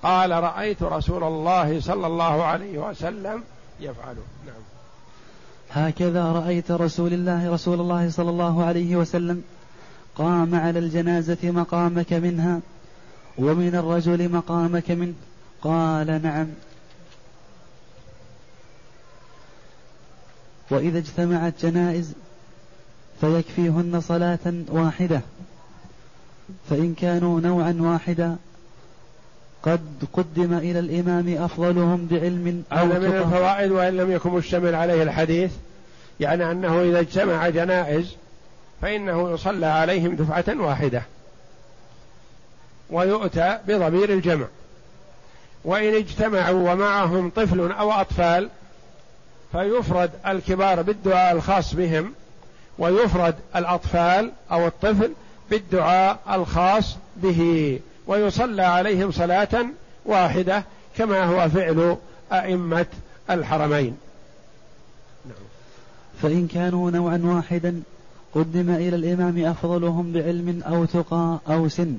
قال 0.04 0.32
رأيت 0.32 0.84
رسول 0.84 1.24
الله 1.24 1.80
صلى 1.82 2.08
الله 2.08 2.44
عليه 2.44 2.78
وسلم 2.78 3.44
يفعله. 3.80 4.24
نعم. 4.46 4.62
هكذا 5.72 6.32
رأيت 6.32 6.72
رسول 6.72 7.14
الله 7.14 7.54
رسول 7.54 7.80
الله 7.80 8.10
صلى 8.10 8.30
الله 8.30 8.66
عليه 8.66 8.96
وسلم 8.96 9.44
قام 10.16 10.56
على 10.56 10.80
الجنازة 10.80 11.38
مقامك 11.44 12.14
منها 12.14 12.60
ومن 13.38 13.76
الرجل 13.76 14.32
مقامك 14.32 14.92
منه. 14.92 15.14
قال 15.62 16.22
نعم. 16.24 16.48
وإذا 20.72 20.98
اجتمعت 20.98 21.66
جنائز 21.66 22.14
فيكفيهن 23.22 24.02
صلاة 24.02 24.54
واحدة. 24.70 25.22
فإن 26.70 26.94
كانوا 26.94 27.40
نوعا 27.40 27.78
واحدا 27.80 28.36
قد 29.64 29.82
قدم 30.14 30.54
إلى 30.54 30.80
الإمام 30.80 31.44
أفضلهم 31.44 32.08
بعلم 32.12 32.64
أو 32.72 32.78
هذا 32.78 33.00
من 33.00 33.06
الفوائد 33.06 33.72
وإن 33.72 33.98
لم 33.98 34.12
يكن 34.12 34.30
مشتمل 34.30 34.76
عليه 34.76 35.04
الحديث 35.04 35.52
يعني 36.20 36.52
أنه 36.52 36.82
إذا 36.82 37.00
اجتمع 37.00 37.50
جنائز 37.50 38.16
فإنه 38.82 39.32
يصلى 39.32 39.66
عليهم 39.66 40.16
دفعة 40.16 40.46
واحدة 40.60 41.04
ويؤتى 42.90 43.60
بضمير 43.68 44.14
الجمع. 44.14 44.46
وإن 45.66 45.96
اجتمعوا 45.96 46.72
ومعهم 46.72 47.30
طفل 47.30 47.72
أو 47.72 47.92
أطفال 47.92 48.50
فيفرد 49.52 50.12
الكبار 50.28 50.82
بالدعاء 50.82 51.36
الخاص 51.36 51.74
بهم 51.74 52.14
ويفرد 52.82 53.36
الأطفال 53.56 54.32
أو 54.52 54.68
الطفل 54.68 55.12
بالدعاء 55.50 56.20
الخاص 56.32 56.98
به 57.18 57.80
ويصلى 58.08 58.62
عليهم 58.62 59.12
صلاة 59.12 59.66
واحدة 60.06 60.64
كما 60.98 61.24
هو 61.24 61.50
فعل 61.50 61.98
أئمة 62.32 62.86
الحرمين. 63.30 63.98
نعم. 65.26 65.36
فإن 66.22 66.48
كانوا 66.48 66.92
نوعا 66.92 67.22
واحدا 67.24 67.82
قدم 68.36 68.70
إلى 68.70 68.96
الإمام 68.96 69.46
أفضلهم 69.46 70.12
بعلم 70.14 70.64
أو 70.68 70.86
تقى 70.86 71.38
أو 71.50 71.70
سن. 71.70 71.98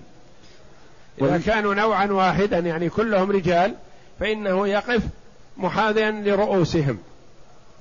إذا 1.20 1.38
كانوا 1.46 1.74
نوعا 1.74 2.06
واحدا 2.06 2.58
يعني 2.58 2.88
كلهم 2.88 3.30
رجال 3.30 3.74
فإنه 4.20 4.68
يقف 4.68 5.02
محاذيا 5.56 6.10
لرؤوسهم. 6.10 6.98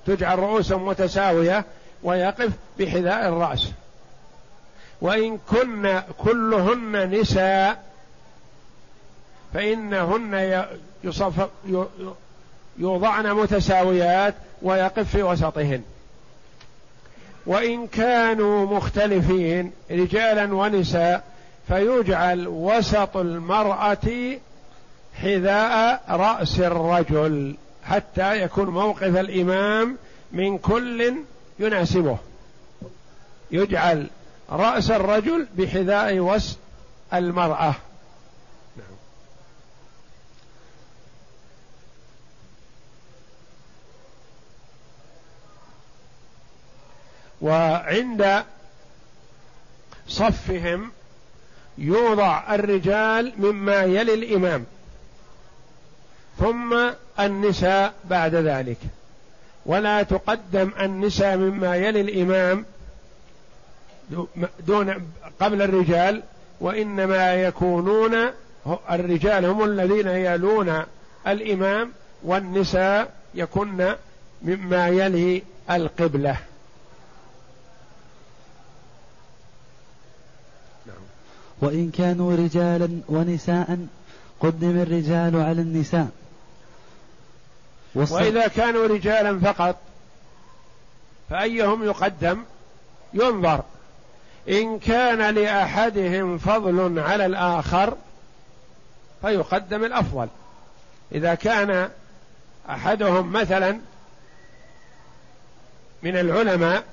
تجعل 0.05 0.39
رؤوسهم 0.39 0.87
متساوية 0.87 1.65
ويقف 2.03 2.51
بحذاء 2.79 3.29
الرأس. 3.29 3.71
وإن 5.01 5.37
كن 5.37 6.01
كلهن 6.17 7.11
نساء 7.19 7.83
فإنهن 9.53 10.65
يصف 11.03 11.49
يوضعن 12.77 13.33
متساويات 13.33 14.35
ويقف 14.61 15.09
في 15.09 15.23
وسطهن. 15.23 15.83
وإن 17.45 17.87
كانوا 17.87 18.77
مختلفين 18.77 19.71
رجالا 19.91 20.55
ونساء 20.55 21.23
فيجعل 21.67 22.47
وسط 22.47 23.17
المرأة 23.17 24.37
حذاء 25.21 26.03
رأس 26.09 26.59
الرجل 26.59 27.55
حتى 27.83 28.41
يكون 28.41 28.69
موقف 28.69 29.17
الإمام 29.17 29.97
من 30.31 30.57
كل 30.57 31.13
يناسبه. 31.59 32.17
يجعل 33.51 34.07
رأس 34.49 34.91
الرجل 34.91 35.47
بحذاء 35.57 36.19
وسط 36.19 36.57
المرأة. 37.13 37.75
نعم. 38.77 38.95
وعند 47.41 48.43
صفهم 50.07 50.91
يوضع 51.77 52.55
الرجال 52.55 53.33
مما 53.37 53.83
يلي 53.83 54.13
الإمام. 54.13 54.65
ثم 56.39 56.89
النساء 57.19 57.93
بعد 58.05 58.35
ذلك. 58.35 58.77
ولا 59.65 60.03
تقدم 60.03 60.71
النساء 60.81 61.37
مما 61.37 61.75
يلي 61.75 62.01
الإمام 62.01 62.65
دون 64.67 64.93
قبل 65.39 65.61
الرجال 65.61 66.23
وإنما 66.59 67.33
يكونون 67.33 68.15
الرجال 68.91 69.45
هم 69.45 69.63
الذين 69.63 70.07
يلون 70.07 70.83
الإمام 71.27 71.91
والنساء 72.23 73.13
يكن 73.35 73.95
مما 74.41 74.87
يلي 74.87 75.43
القبلة. 75.71 76.37
وإن 81.61 81.91
كانوا 81.91 82.35
رجالا 82.35 82.89
ونساء 83.09 83.77
قدم 84.39 84.81
الرجال 84.81 85.35
على 85.35 85.61
النساء. 85.61 86.07
وإذا 87.95 88.47
كانوا 88.47 88.87
رجالا 88.87 89.39
فقط 89.39 89.75
فأيهم 91.29 91.83
يقدم؟ 91.83 92.43
ينظر. 93.13 93.63
إن 94.49 94.79
كان 94.79 95.35
لأحدهم 95.35 96.37
فضل 96.37 96.99
على 96.99 97.25
الآخر 97.25 97.97
فيقدم 99.21 99.83
الأفضل. 99.83 100.27
إذا 101.11 101.35
كان 101.35 101.89
أحدهم 102.69 103.31
مثلا 103.31 103.79
من 106.03 106.17
العلماء 106.17 106.83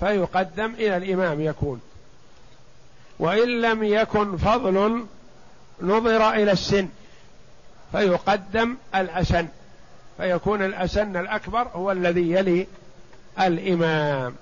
فيقدم 0.00 0.74
إلى 0.74 0.96
الإمام 0.96 1.40
يكون. 1.40 1.80
وإن 3.18 3.60
لم 3.60 3.84
يكن 3.84 4.36
فضل 4.36 5.06
نظر 5.82 6.30
إلى 6.30 6.52
السن 6.52 6.88
فيقدم 7.92 8.76
الأسن 8.94 9.48
فيكون 10.18 10.62
الأسن 10.62 11.16
الأكبر 11.16 11.68
هو 11.74 11.92
الذي 11.92 12.32
يلي 12.32 12.66
الإمام. 13.40 14.34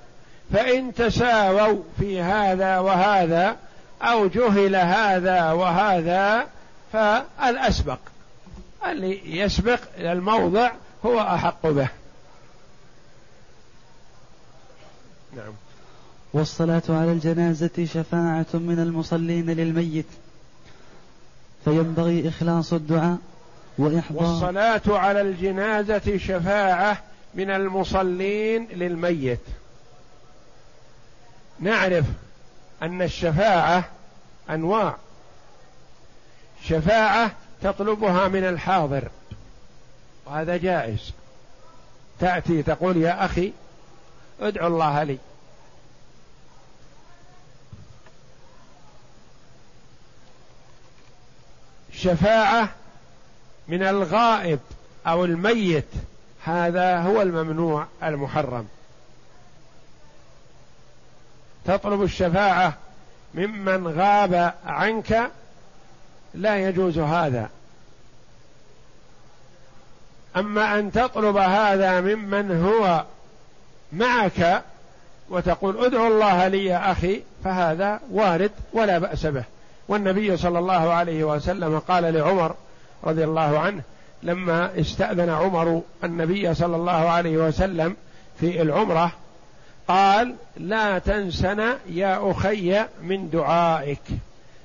فإن 0.52 0.94
تساووا 0.94 1.82
في 1.98 2.22
هذا 2.22 2.78
وهذا 2.78 3.56
أو 4.02 4.26
جهل 4.26 4.76
هذا 4.76 5.52
وهذا 5.52 6.46
فالأسبق. 6.92 7.98
اللي 8.86 9.38
يسبق 9.38 9.80
إلى 9.98 10.12
الموضع 10.12 10.70
هو 11.06 11.20
أحق 11.20 11.66
به. 11.66 11.88
نعم. 15.36 15.52
والصلاة 16.32 16.82
على 16.88 17.12
الجنازة 17.12 17.84
شفاعة 17.84 18.46
من 18.54 18.78
المصلين 18.78 19.50
للميت. 19.50 20.06
فينبغي 21.64 22.28
إخلاص 22.28 22.72
الدعاء 22.72 23.18
والصلاة 23.78 24.82
على 24.88 25.20
الجنازة 25.20 26.18
شفاعة 26.18 27.02
من 27.34 27.50
المصلين 27.50 28.68
للميت. 28.68 29.40
نعرف 31.60 32.04
أن 32.82 33.02
الشفاعة 33.02 33.88
أنواع. 34.50 34.96
شفاعة 36.64 37.30
تطلبها 37.62 38.28
من 38.28 38.44
الحاضر. 38.44 39.08
وهذا 40.26 40.56
جائز. 40.56 41.12
تأتي 42.20 42.62
تقول 42.62 42.96
يا 42.96 43.24
أخي 43.24 43.52
ادعو 44.40 44.66
الله 44.66 45.02
لي. 45.02 45.18
شفاعة 51.92 52.68
من 53.68 53.82
الغائب 53.82 54.58
أو 55.06 55.24
الميت 55.24 55.88
هذا 56.44 56.98
هو 56.98 57.22
الممنوع 57.22 57.86
المحرم. 58.02 58.66
تطلب 61.64 62.02
الشفاعة 62.02 62.74
ممن 63.34 63.88
غاب 63.88 64.54
عنك 64.66 65.30
لا 66.34 66.68
يجوز 66.68 66.98
هذا. 66.98 67.50
أما 70.36 70.78
أن 70.78 70.92
تطلب 70.92 71.36
هذا 71.36 72.00
ممن 72.00 72.64
هو 72.64 73.04
معك 73.92 74.62
وتقول 75.28 75.84
ادعو 75.84 76.06
الله 76.06 76.48
لي 76.48 76.64
يا 76.64 76.92
أخي 76.92 77.22
فهذا 77.44 78.00
وارد 78.10 78.50
ولا 78.72 78.98
بأس 78.98 79.26
به. 79.26 79.44
والنبي 79.88 80.36
صلى 80.36 80.58
الله 80.58 80.92
عليه 80.92 81.24
وسلم 81.24 81.78
قال 81.78 82.14
لعمر 82.14 82.54
رضي 83.06 83.24
الله 83.24 83.58
عنه 83.58 83.82
لما 84.22 84.80
استأذن 84.80 85.30
عمر 85.30 85.82
النبي 86.04 86.54
صلى 86.54 86.76
الله 86.76 86.92
عليه 86.92 87.36
وسلم 87.36 87.96
في 88.40 88.62
العمرة 88.62 89.12
قال 89.88 90.34
لا 90.56 90.98
تنسنا 90.98 91.78
يا 91.88 92.30
أخي 92.30 92.84
من 93.02 93.30
دعائك. 93.30 94.02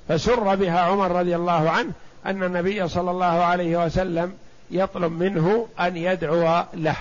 فسر 0.08 0.56
بها 0.56 0.80
عمر 0.80 1.12
رضي 1.12 1.36
الله 1.36 1.70
عنه 1.70 1.92
أن 2.26 2.44
النبي 2.44 2.88
صلى 2.88 3.12
الله 3.12 3.26
عليه 3.26 3.86
وسلم 3.86 4.34
يطلب 4.72 5.12
منه 5.12 5.68
أن 5.80 5.98
يدعو 5.98 6.64
له. 6.74 6.96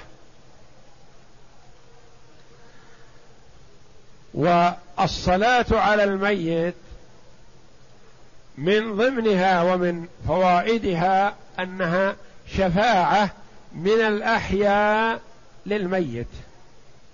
والصلاة 4.34 5.66
على 5.70 6.04
الميت 6.04 6.74
من 8.60 8.96
ضمنها 8.96 9.62
ومن 9.62 10.06
فوائدها 10.28 11.34
أنها 11.60 12.14
شفاعة 12.56 13.30
من 13.74 14.00
الأحياء 14.00 15.20
للميت. 15.66 16.26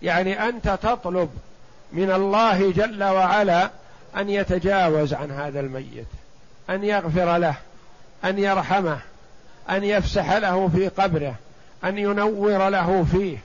يعني 0.03 0.49
أنت 0.49 0.79
تطلب 0.83 1.31
من 1.93 2.11
الله 2.11 2.73
جل 2.73 3.05
وعلا 3.05 3.71
أن 4.17 4.31
يتجاوز 4.31 5.15
عن 5.15 5.31
هذا 5.31 5.61
الميت 5.61 6.07
أن 6.71 6.85
يغفر 6.85 7.37
له 7.37 7.55
أن 8.25 8.39
يرحمه 8.39 8.99
أن 9.71 9.85
يفسح 9.85 10.33
له 10.33 10.69
في 10.69 10.89
قبره 10.89 11.35
أن 11.85 11.99
ينور 11.99 12.69
له 12.69 13.07
فيه 13.13 13.39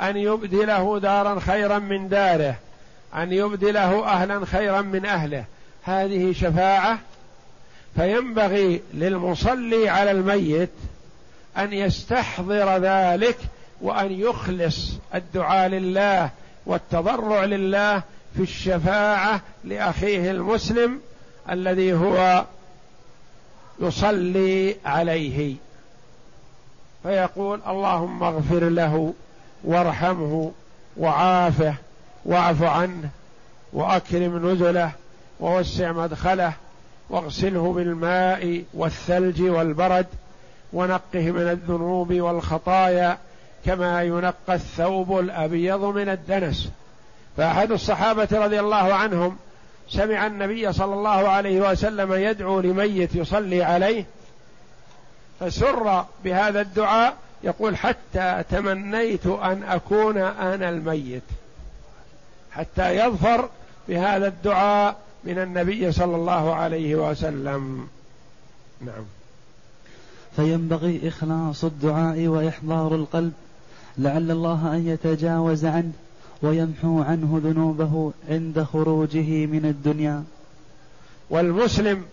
أن 0.00 0.16
يبدله 0.16 0.98
دارا 0.98 1.40
خيرا 1.40 1.78
من 1.78 2.08
داره 2.08 2.54
أن 3.14 3.32
يبدله 3.32 4.06
أهلا 4.06 4.46
خيرا 4.46 4.80
من 4.80 5.06
أهله 5.06 5.44
هذه 5.82 6.32
شفاعة 6.32 6.98
فينبغي 7.96 8.82
للمصلي 8.94 9.88
على 9.88 10.10
الميت 10.10 10.70
أن 11.56 11.72
يستحضر 11.72 12.78
ذلك 12.78 13.38
وأن 13.80 14.12
يخلص 14.12 14.92
الدعاء 15.14 15.68
لله 15.68 16.30
والتضرع 16.66 17.44
لله 17.44 18.02
في 18.36 18.42
الشفاعة 18.42 19.40
لأخيه 19.64 20.30
المسلم 20.30 21.00
الذي 21.50 21.92
هو 21.92 22.44
يصلي 23.80 24.76
عليه. 24.84 25.54
فيقول 27.02 27.60
اللهم 27.66 28.22
اغفر 28.22 28.68
له 28.68 29.14
وارحمه 29.64 30.52
وعافه 30.96 31.74
واعف 32.24 32.62
عنه 32.62 33.08
وأكرم 33.72 34.50
نزله 34.50 34.92
ووسع 35.40 35.92
مدخله 35.92 36.52
واغسله 37.10 37.72
بالماء 37.72 38.64
والثلج 38.74 39.42
والبرد 39.42 40.06
ونقه 40.72 41.30
من 41.30 41.50
الذنوب 41.50 42.14
والخطايا 42.14 43.18
كما 43.66 44.02
ينقى 44.02 44.54
الثوب 44.54 45.18
الأبيض 45.18 45.84
من 45.84 46.08
الدنس. 46.08 46.68
فأحد 47.36 47.72
الصحابة 47.72 48.28
رضي 48.32 48.60
الله 48.60 48.94
عنهم 48.94 49.36
سمع 49.88 50.26
النبي 50.26 50.72
صلى 50.72 50.94
الله 50.94 51.28
عليه 51.28 51.70
وسلم 51.70 52.12
يدعو 52.12 52.60
لميت 52.60 53.14
يصلي 53.14 53.62
عليه 53.62 54.04
فسر 55.40 56.04
بهذا 56.24 56.60
الدعاء 56.60 57.16
يقول 57.42 57.76
حتى 57.76 58.44
تمنيت 58.50 59.26
أن 59.26 59.62
أكون 59.68 60.18
أنا 60.18 60.68
الميت 60.68 61.22
حتى 62.52 62.96
يظفر 62.96 63.48
بهذا 63.88 64.26
الدعاء 64.26 64.96
من 65.24 65.38
النبي 65.38 65.92
صلى 65.92 66.16
الله 66.16 66.54
عليه 66.54 67.10
وسلم. 67.10 67.88
نعم. 68.80 69.04
فينبغي 70.36 71.08
إخلاص 71.08 71.64
الدعاء 71.64 72.26
وإحضار 72.26 72.94
القلب 72.94 73.32
لعل 73.98 74.30
الله 74.30 74.74
أن 74.74 74.86
يتجاوز 74.86 75.64
عنه 75.64 75.92
ويمحو 76.42 77.02
عنه 77.02 77.40
ذنوبه 77.44 78.12
عند 78.28 78.62
خروجه 78.62 79.46
من 79.46 79.64
الدنيا. 79.64 80.24
والمسلم 81.30 82.04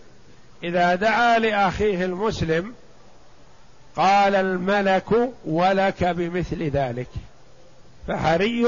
إذا 0.64 0.94
دعا 0.94 1.38
لأخيه 1.38 2.04
المسلم 2.04 2.72
قال 3.96 4.34
الملك 4.34 5.30
ولك 5.44 6.04
بمثل 6.04 6.62
ذلك. 6.62 7.08
فحري 8.08 8.66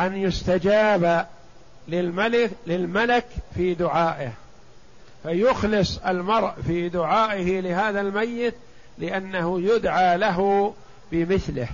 أن 0.00 0.16
يستجاب 0.16 1.26
للملك 1.88 2.50
للملك 2.66 3.26
في 3.54 3.74
دعائه. 3.74 4.32
فيخلص 5.22 5.98
المرء 5.98 6.52
في 6.66 6.88
دعائه 6.88 7.60
لهذا 7.60 8.00
الميت 8.00 8.54
لأنه 8.98 9.60
يدعى 9.60 10.18
له 10.18 10.72
بمثله. 11.12 11.68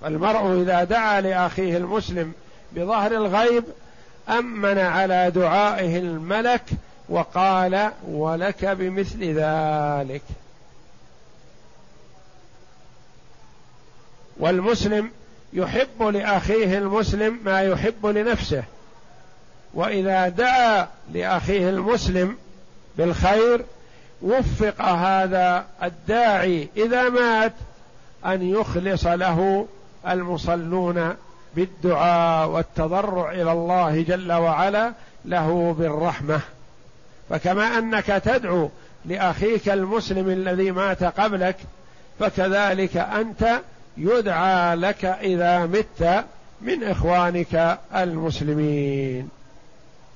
فالمرء 0.00 0.62
إذا 0.62 0.84
دعا 0.84 1.20
لأخيه 1.20 1.76
المسلم 1.76 2.32
بظهر 2.72 3.12
الغيب 3.12 3.64
أمن 4.28 4.78
على 4.78 5.30
دعائه 5.30 5.98
الملك 5.98 6.62
وقال 7.08 7.90
ولك 8.08 8.64
بمثل 8.64 9.24
ذلك. 9.24 10.22
والمسلم 14.36 15.10
يحب 15.54 16.02
لأخيه 16.02 16.78
المسلم 16.78 17.40
ما 17.44 17.62
يحب 17.62 18.06
لنفسه. 18.06 18.64
وإذا 19.74 20.28
دعا 20.28 20.88
لأخيه 21.12 21.68
المسلم 21.70 22.36
بالخير 22.98 23.64
وفق 24.22 24.82
هذا 24.82 25.66
الداعي 25.82 26.68
إذا 26.76 27.08
مات 27.08 27.52
أن 28.26 28.42
يخلص 28.42 29.06
له 29.06 29.66
المصلون 30.08 31.14
بالدعاء 31.56 32.48
والتضرع 32.48 33.32
إلى 33.32 33.52
الله 33.52 34.02
جل 34.02 34.32
وعلا 34.32 34.92
له 35.24 35.76
بالرحمة. 35.78 36.40
فكما 37.30 37.78
أنك 37.78 38.06
تدعو 38.06 38.70
لأخيك 39.04 39.68
المسلم 39.68 40.30
الذي 40.30 40.70
مات 40.70 41.04
قبلك 41.04 41.56
فكذلك 42.20 42.96
أنت 42.96 43.60
يدعى 43.96 44.74
لك 44.74 45.04
إذا 45.04 45.66
مت 45.66 46.24
من 46.60 46.84
إخوانك 46.84 47.78
المسلمين. 47.94 49.28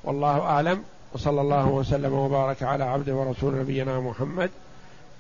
والله 0.05 0.41
أعلم. 0.41 0.83
وصلى 1.15 1.41
الله 1.41 1.67
وسلم 1.67 2.13
وبارك 2.13 2.63
على 2.63 2.85
عبد 2.85 3.11
ورسول 3.11 3.59
نبينا 3.59 4.01
محمد 4.01 4.51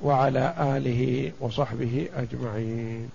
وعلى 0.02 0.54
آله 0.58 1.32
وصحبه 1.40 2.08
أجمعين. 2.16 3.10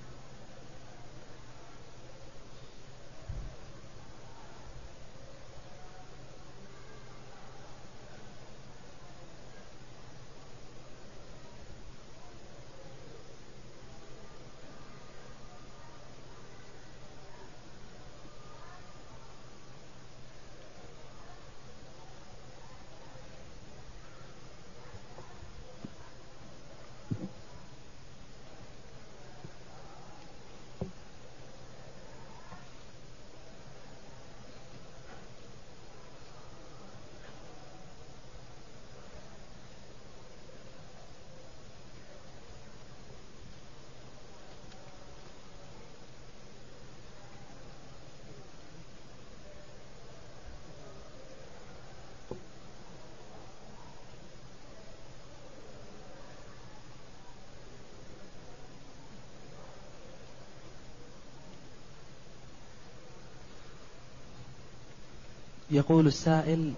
يقول 65.74 66.08
السائل 66.08 66.74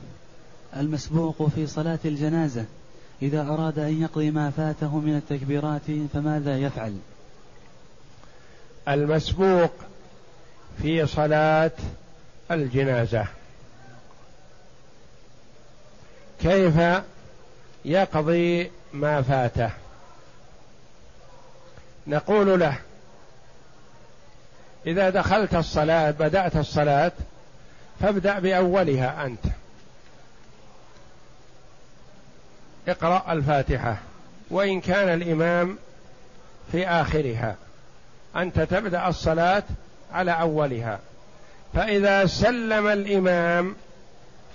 المسبوق 0.76 1.48
في 1.48 1.68
صلاة 1.68 2.00
الجنازة 2.06 2.66
إذا 3.22 3.42
أراد 3.42 3.80
أن 3.80 4.02
يقضي 4.02 4.32
ما 4.32 4.50
فاته 4.50 5.00
من 5.00 5.16
التكبيرات 5.16 5.82
فماذا 6.14 6.58
يفعل؟ 6.58 6.98
المسبوق 8.88 9.72
في 10.82 11.08
صلاة 11.08 11.72
الجنازة 12.52 13.28
كيف 16.42 16.74
يقضي 17.86 18.72
ما 18.94 19.22
فاته 19.22 19.70
نقول 22.08 22.60
له 22.60 22.78
إذا 24.88 25.10
دخلت 25.10 25.56
الصلاة 25.56 26.12
بدأت 26.12 26.56
الصلاة 26.56 27.12
فابدأ 28.02 28.40
بأولها 28.40 29.26
أنت. 29.26 29.46
اقرأ 32.88 33.34
الفاتحة. 33.34 33.98
وإن 34.50 34.82
كان 34.82 35.22
الإمام 35.22 35.78
في 36.72 36.88
آخرها. 36.88 37.56
أنت 38.36 38.60
تبدأ 38.60 39.08
الصلاة 39.08 39.64
على 40.14 40.32
أولها. 40.32 41.00
فإذا 41.74 42.26
سلم 42.26 42.88
الإمام 42.88 43.76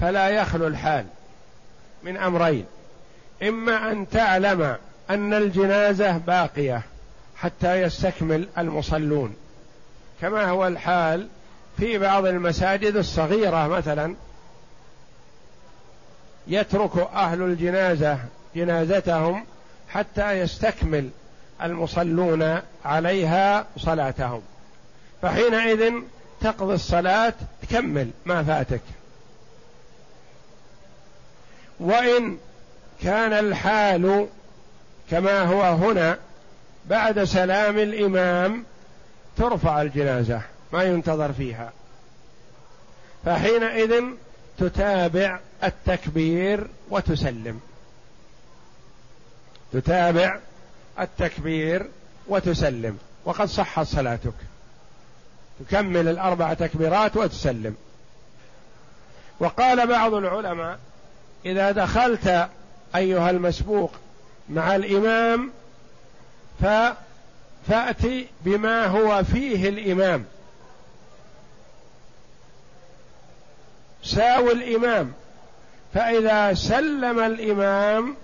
فلا 0.00 0.28
يخلو 0.28 0.66
الحال 0.66 1.06
من 2.02 2.16
أمرين. 2.16 2.66
إما 3.42 3.92
أن 3.92 4.08
تعلم 4.08 4.76
أن 5.10 5.34
الجنازة 5.34 6.18
باقية 6.18 6.82
حتى 7.36 7.82
يستكمل 7.82 8.48
المصلون. 8.58 9.36
كما 10.20 10.44
هو 10.44 10.66
الحال 10.66 11.28
في 11.78 11.98
بعض 11.98 12.26
المساجد 12.26 12.96
الصغيرة 12.96 13.68
مثلا 13.68 14.14
يترك 16.46 16.96
أهل 16.96 17.42
الجنازة 17.42 18.18
جنازتهم 18.56 19.44
حتى 19.88 20.32
يستكمل 20.32 21.10
المصلون 21.62 22.60
عليها 22.84 23.66
صلاتهم. 23.76 24.42
فحينئذ 25.22 25.92
تقضي 26.40 26.74
الصلاة 26.74 27.34
تكمل 27.62 28.10
ما 28.26 28.42
فاتك. 28.42 28.80
وإن 31.80 32.38
كان 33.02 33.32
الحال 33.32 34.26
كما 35.10 35.42
هو 35.42 35.62
هنا 35.62 36.18
بعد 36.86 37.24
سلام 37.24 37.78
الإمام 37.78 38.64
ترفع 39.36 39.82
الجنازة. 39.82 40.40
ما 40.72 40.82
ينتظر 40.82 41.32
فيها. 41.32 41.72
فحينئذ 43.24 44.04
تتابع 44.58 45.40
التكبير 45.64 46.66
وتسلم. 46.90 47.60
تتابع 49.72 50.38
التكبير 51.00 51.86
وتسلم. 52.28 52.98
وقد 53.24 53.46
صحت 53.46 53.86
صلاتك. 53.86 54.34
تكمل 55.60 56.08
الأربع 56.08 56.54
تكبيرات 56.54 57.16
وتسلم. 57.16 57.76
وقال 59.40 59.86
بعض 59.86 60.14
العلماء 60.14 60.78
إذا 61.44 61.70
دخلت 61.70 62.48
أيها 62.96 63.30
المسبوق 63.30 63.92
مع 64.48 64.76
الإمام 64.76 65.50
ف 66.62 66.66
فأتي 67.68 68.26
بما 68.40 68.86
هو 68.86 69.24
فيه 69.24 69.68
الإمام. 69.68 70.24
ساو 74.02 74.50
الإمام. 74.50 75.12
فإذا 75.94 76.54
سلم 76.54 77.20
الإمام 77.20 78.16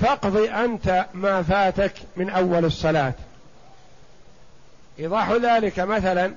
فاقض 0.00 0.36
أنت 0.36 1.06
ما 1.14 1.42
فاتك 1.42 1.92
من 2.16 2.30
أول 2.30 2.64
الصلاة. 2.64 3.12
إيضاح 4.98 5.30
ذلك 5.30 5.80
مثلا 5.80 6.34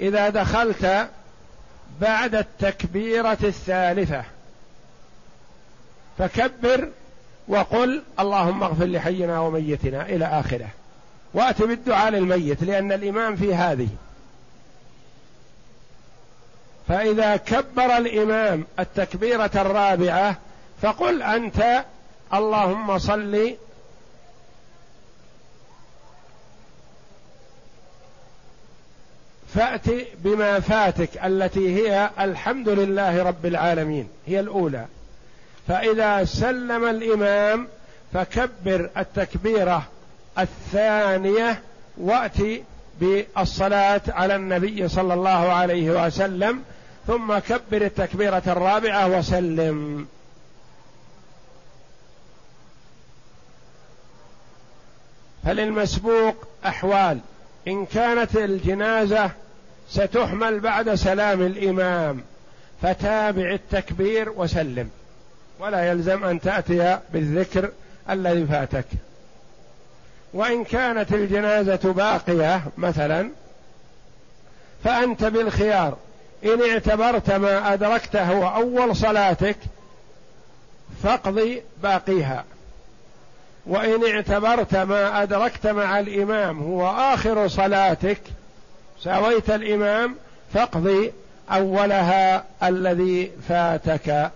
إذا 0.00 0.28
دخلت 0.28 1.08
بعد 2.00 2.34
التكبيرة 2.34 3.38
الثالثة 3.44 4.24
فكبر 6.18 6.88
وقل 7.48 8.02
اللهم 8.20 8.62
اغفر 8.62 8.84
لحينا 8.84 9.40
وميتنا 9.40 10.02
إلى 10.02 10.24
آخره. 10.24 10.68
وأت 11.34 11.62
بالدعاء 11.62 12.10
للميت 12.10 12.62
لأن 12.62 12.92
الإمام 12.92 13.36
في 13.36 13.54
هذه. 13.54 13.88
فإذا 16.90 17.36
كبر 17.36 17.96
الإمام 17.96 18.64
التكبيرة 18.78 19.50
الرابعة 19.54 20.36
فقل 20.82 21.22
أنت 21.22 21.84
اللهم 22.34 22.98
صل 22.98 23.54
فأت 29.54 29.86
بما 30.18 30.60
فاتك 30.60 31.24
التي 31.24 31.76
هي 31.76 32.10
الحمد 32.20 32.68
لله 32.68 33.22
رب 33.22 33.46
العالمين 33.46 34.08
هي 34.26 34.40
الأولى. 34.40 34.86
فإذا 35.68 36.24
سلم 36.24 36.84
الإمام 36.84 37.68
فكبر 38.12 38.90
التكبيرة 38.96 39.82
الثانية 40.38 41.62
وأتي 41.98 42.64
بالصلاة 43.00 44.02
على 44.08 44.36
النبي 44.36 44.88
صلى 44.88 45.14
الله 45.14 45.52
عليه 45.52 46.06
وسلم 46.06 46.62
ثم 47.06 47.38
كبر 47.38 47.82
التكبيرة 47.82 48.42
الرابعة 48.46 49.18
وسلم. 49.18 50.06
فللمسبوق 55.44 56.48
أحوال. 56.66 57.18
إن 57.68 57.86
كانت 57.86 58.36
الجنازة 58.36 59.30
ستحمل 59.90 60.60
بعد 60.60 60.94
سلام 60.94 61.42
الإمام. 61.42 62.22
فتابع 62.82 63.50
التكبير 63.50 64.30
وسلم. 64.30 64.90
ولا 65.58 65.90
يلزم 65.90 66.24
أن 66.24 66.40
تأتي 66.40 66.98
بالذكر 67.12 67.70
الذي 68.10 68.46
فاتك. 68.46 68.86
وإن 70.34 70.64
كانت 70.64 71.12
الجنازة 71.12 71.92
باقية 71.92 72.62
مثلا 72.78 73.30
فأنت 74.84 75.24
بالخيار. 75.24 75.96
إن 76.44 76.70
اعتبرت 76.70 77.30
ما 77.30 77.72
أدركته 77.72 78.56
أول 78.56 78.96
صلاتك 78.96 79.56
فاقضي 81.02 81.62
باقيها. 81.82 82.44
وإن 83.66 84.14
اعتبرت 84.14 84.76
ما 84.76 85.22
أدركت 85.22 85.66
مع 85.66 85.98
الإمام 86.00 86.62
هو 86.62 86.90
آخر 86.90 87.48
صلاتك 87.48 88.20
ساويت 89.02 89.50
الإمام 89.50 90.16
فاقضي 90.54 91.12
أولها 91.50 92.44
الذي 92.62 93.30
فاتك. 93.48 94.30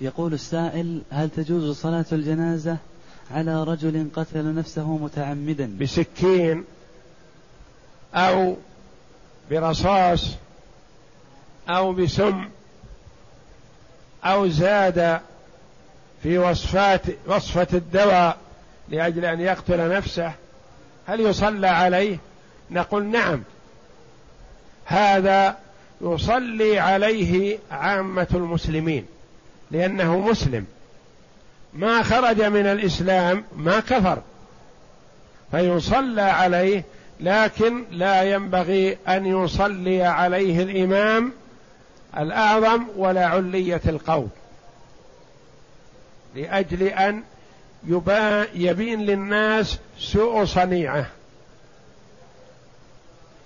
يقول 0.00 0.32
السائل 0.34 1.02
هل 1.10 1.30
تجوز 1.30 1.76
صلاة 1.76 2.04
الجنازة 2.12 2.76
على 3.30 3.64
رجل 3.64 4.08
قتل 4.16 4.54
نفسه 4.54 4.96
متعمدا؟ 4.96 5.76
بسكين 5.80 6.64
أو 8.14 8.56
برصاص 9.50 10.36
أو 11.68 11.92
بسم 11.92 12.48
أو 14.24 14.48
زاد 14.48 15.20
في 16.22 16.38
وصفات 16.38 17.02
وصفة 17.26 17.66
الدواء 17.74 18.36
لأجل 18.88 19.24
أن 19.24 19.40
يقتل 19.40 19.88
نفسه 19.88 20.32
هل 21.06 21.20
يصلى 21.20 21.66
عليه؟ 21.66 22.18
نقول 22.70 23.04
نعم. 23.04 23.42
هذا 24.84 25.58
يصلي 26.00 26.78
عليه 26.78 27.58
عامة 27.70 28.26
المسلمين. 28.34 29.06
لأنه 29.70 30.18
مسلم. 30.18 30.66
ما 31.74 32.02
خرج 32.02 32.42
من 32.42 32.66
الإسلام 32.66 33.44
ما 33.56 33.80
كفر. 33.80 34.22
فيصلى 35.50 36.22
عليه 36.22 36.84
لكن 37.20 37.84
لا 37.90 38.22
ينبغي 38.22 38.98
أن 39.08 39.26
يصلي 39.26 40.02
عليه 40.02 40.62
الإمام 40.62 41.32
الأعظم 42.18 42.84
ولا 42.96 43.26
علية 43.26 43.80
القوم. 43.86 44.30
لأجل 46.34 46.82
أن 46.82 47.22
يبين 48.54 49.00
للناس 49.00 49.78
سوء 49.98 50.44
صنيعة. 50.44 51.06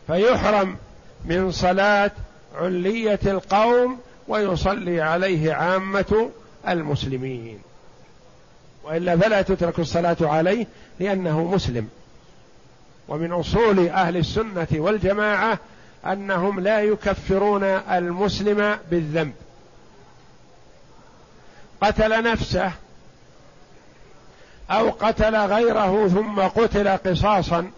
فيحرم 0.07 0.77
من 1.25 1.53
صلاة 1.53 2.11
علية 2.55 3.21
القوم 3.27 3.99
ويصلي 4.29 5.01
عليه 5.01 5.55
عامة 5.55 6.31
المسلمين. 6.69 7.59
وإلا 8.85 9.17
فلا 9.17 9.43
تترك 9.43 9.79
الصلاة 9.79 10.17
عليه 10.21 10.67
لأنه 11.01 11.45
مسلم. 11.45 11.89
ومن 13.09 13.33
أصول 13.33 13.89
أهل 13.89 14.17
السنة 14.17 14.69
والجماعة 14.73 15.59
أنهم 16.07 16.61
لا 16.61 16.83
يكفرون 16.83 17.65
المسلم 17.65 18.79
بالذنب. 18.91 19.35
قتل 21.83 22.23
نفسه 22.23 22.73
أو 24.71 24.91
قتل 24.91 25.37
غيره 25.37 26.09
ثم 26.09 26.41
قتل 26.41 26.89
قصاصا 26.89 27.71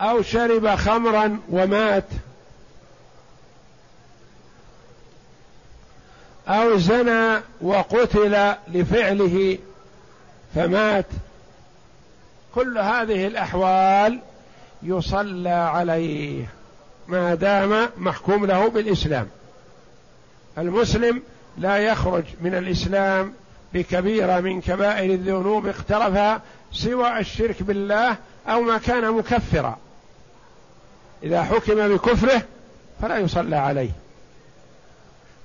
أو 0.00 0.22
شرب 0.22 0.74
خمرا 0.74 1.38
ومات 1.50 2.04
أو 6.50 6.78
زنى 6.78 7.40
وقتل 7.60 8.54
لفعله 8.68 9.58
فمات. 10.54 11.06
كل 12.54 12.78
هذه 12.78 13.26
الأحوال 13.26 14.20
يصلى 14.82 15.48
عليه 15.48 16.44
ما 17.08 17.34
دام 17.34 17.88
محكوم 17.96 18.46
له 18.46 18.68
بالإسلام. 18.68 19.28
المسلم 20.58 21.22
لا 21.58 21.76
يخرج 21.78 22.24
من 22.40 22.54
الإسلام 22.54 23.32
بكبيرة 23.74 24.40
من 24.40 24.60
كبائر 24.60 25.14
الذنوب 25.14 25.66
اقترفها 25.66 26.42
سوى 26.72 27.18
الشرك 27.18 27.62
بالله 27.62 28.16
أو 28.48 28.60
ما 28.60 28.78
كان 28.78 29.12
مكفرا. 29.12 29.78
إذا 31.22 31.42
حكم 31.42 31.88
بكفره 31.88 32.42
فلا 33.02 33.18
يصلى 33.18 33.56
عليه. 33.56 33.90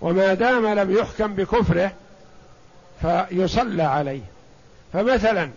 وما 0.05 0.33
دام 0.33 0.67
لم 0.67 0.97
يحكم 0.97 1.33
بكفره 1.33 1.91
فيصلى 3.01 3.83
عليه. 3.83 4.21
فمثلا 4.93 5.49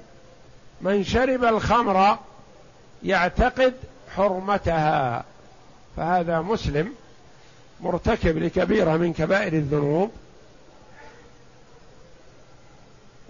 من 0.81 1.05
شرب 1.05 1.45
الخمر 1.45 2.19
يعتقد 3.03 3.75
حرمتها 4.17 5.25
فهذا 5.97 6.41
مسلم 6.41 6.93
مرتكب 7.81 8.39
لكبيرة 8.39 8.97
من 8.97 9.13
كبائر 9.13 9.53
الذنوب 9.53 10.11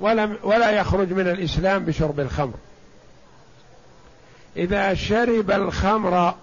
ولم 0.01 0.39
ولا 0.43 0.71
يخرج 0.71 1.13
من 1.13 1.29
الإسلام 1.29 1.85
بشرب 1.85 2.21
الخمر. 2.21 2.55
إذا 4.57 4.95
شرب 4.95 5.51
الخمر 5.51 6.35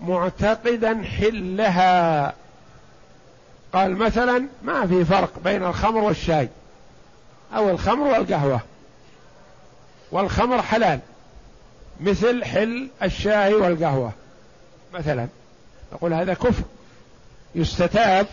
معتقدا 0.00 1.02
حلها 1.02 2.34
قال 3.72 3.96
مثلا 3.96 4.46
ما 4.62 4.86
في 4.86 5.04
فرق 5.04 5.38
بين 5.44 5.64
الخمر 5.64 6.04
والشاي 6.04 6.48
أو 7.54 7.70
الخمر 7.70 8.06
والقهوة. 8.06 8.60
والخمر 10.12 10.62
حلال 10.62 11.00
مثل 12.00 12.44
حل 12.44 12.88
الشاي 13.02 13.54
والقهوة 13.54 14.12
مثلا. 14.94 15.26
نقول 15.92 16.12
هذا 16.12 16.34
كفر. 16.34 16.62
يستتاب 17.54 18.26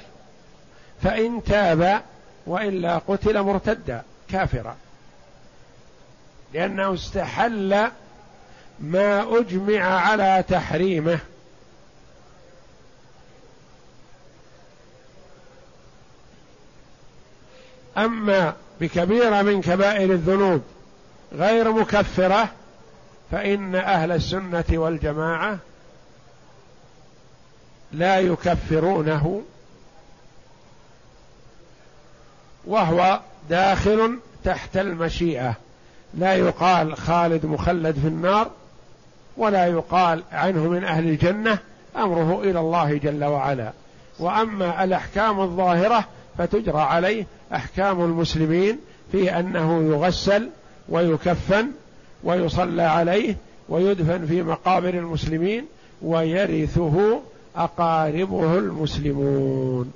فإن 1.03 1.43
تاب 1.43 2.01
وإلا 2.47 2.97
قتل 2.97 3.41
مرتدا 3.41 4.03
كافرا. 4.29 4.75
لأنه 6.53 6.93
استحل 6.93 7.87
ما 8.79 9.39
أجمع 9.39 9.83
على 9.83 10.43
تحريمه. 10.47 11.19
أما 17.97 18.53
بكبيره 18.81 19.41
من 19.41 19.61
كبائر 19.61 20.11
الذنوب 20.11 20.61
غير 21.33 21.71
مكفرة 21.71 22.49
فإن 23.31 23.75
أهل 23.75 24.11
السنة 24.11 24.65
والجماعة 24.71 25.57
لا 27.91 28.19
يكفرونه 28.19 29.41
وهو 32.65 33.19
داخل 33.49 34.19
تحت 34.43 34.77
المشيئة. 34.77 35.53
لا 36.13 36.33
يقال 36.33 36.97
خالد 36.97 37.45
مخلد 37.45 37.99
في 37.99 38.07
النار 38.07 38.51
ولا 39.37 39.65
يقال 39.65 40.23
عنه 40.31 40.59
من 40.59 40.83
أهل 40.83 41.09
الجنة 41.09 41.57
أمره 41.97 42.41
إلى 42.43 42.59
الله 42.59 42.97
جل 42.97 43.23
وعلا. 43.23 43.71
وأما 44.19 44.83
الأحكام 44.83 45.41
الظاهرة 45.41 46.05
فتجرى 46.37 46.81
عليه 46.81 47.25
أحكام 47.53 48.01
المسلمين 48.01 48.77
في 49.11 49.39
أنه 49.39 49.83
يغسل 49.83 50.49
ويكفن 50.89 51.67
ويصلى 52.23 52.83
عليه 52.83 53.37
ويدفن 53.69 54.25
في 54.25 54.43
مقابر 54.43 54.89
المسلمين 54.89 55.65
ويرثه 56.01 57.21
أقاربه 57.55 58.57
المسلمون. 58.57 59.93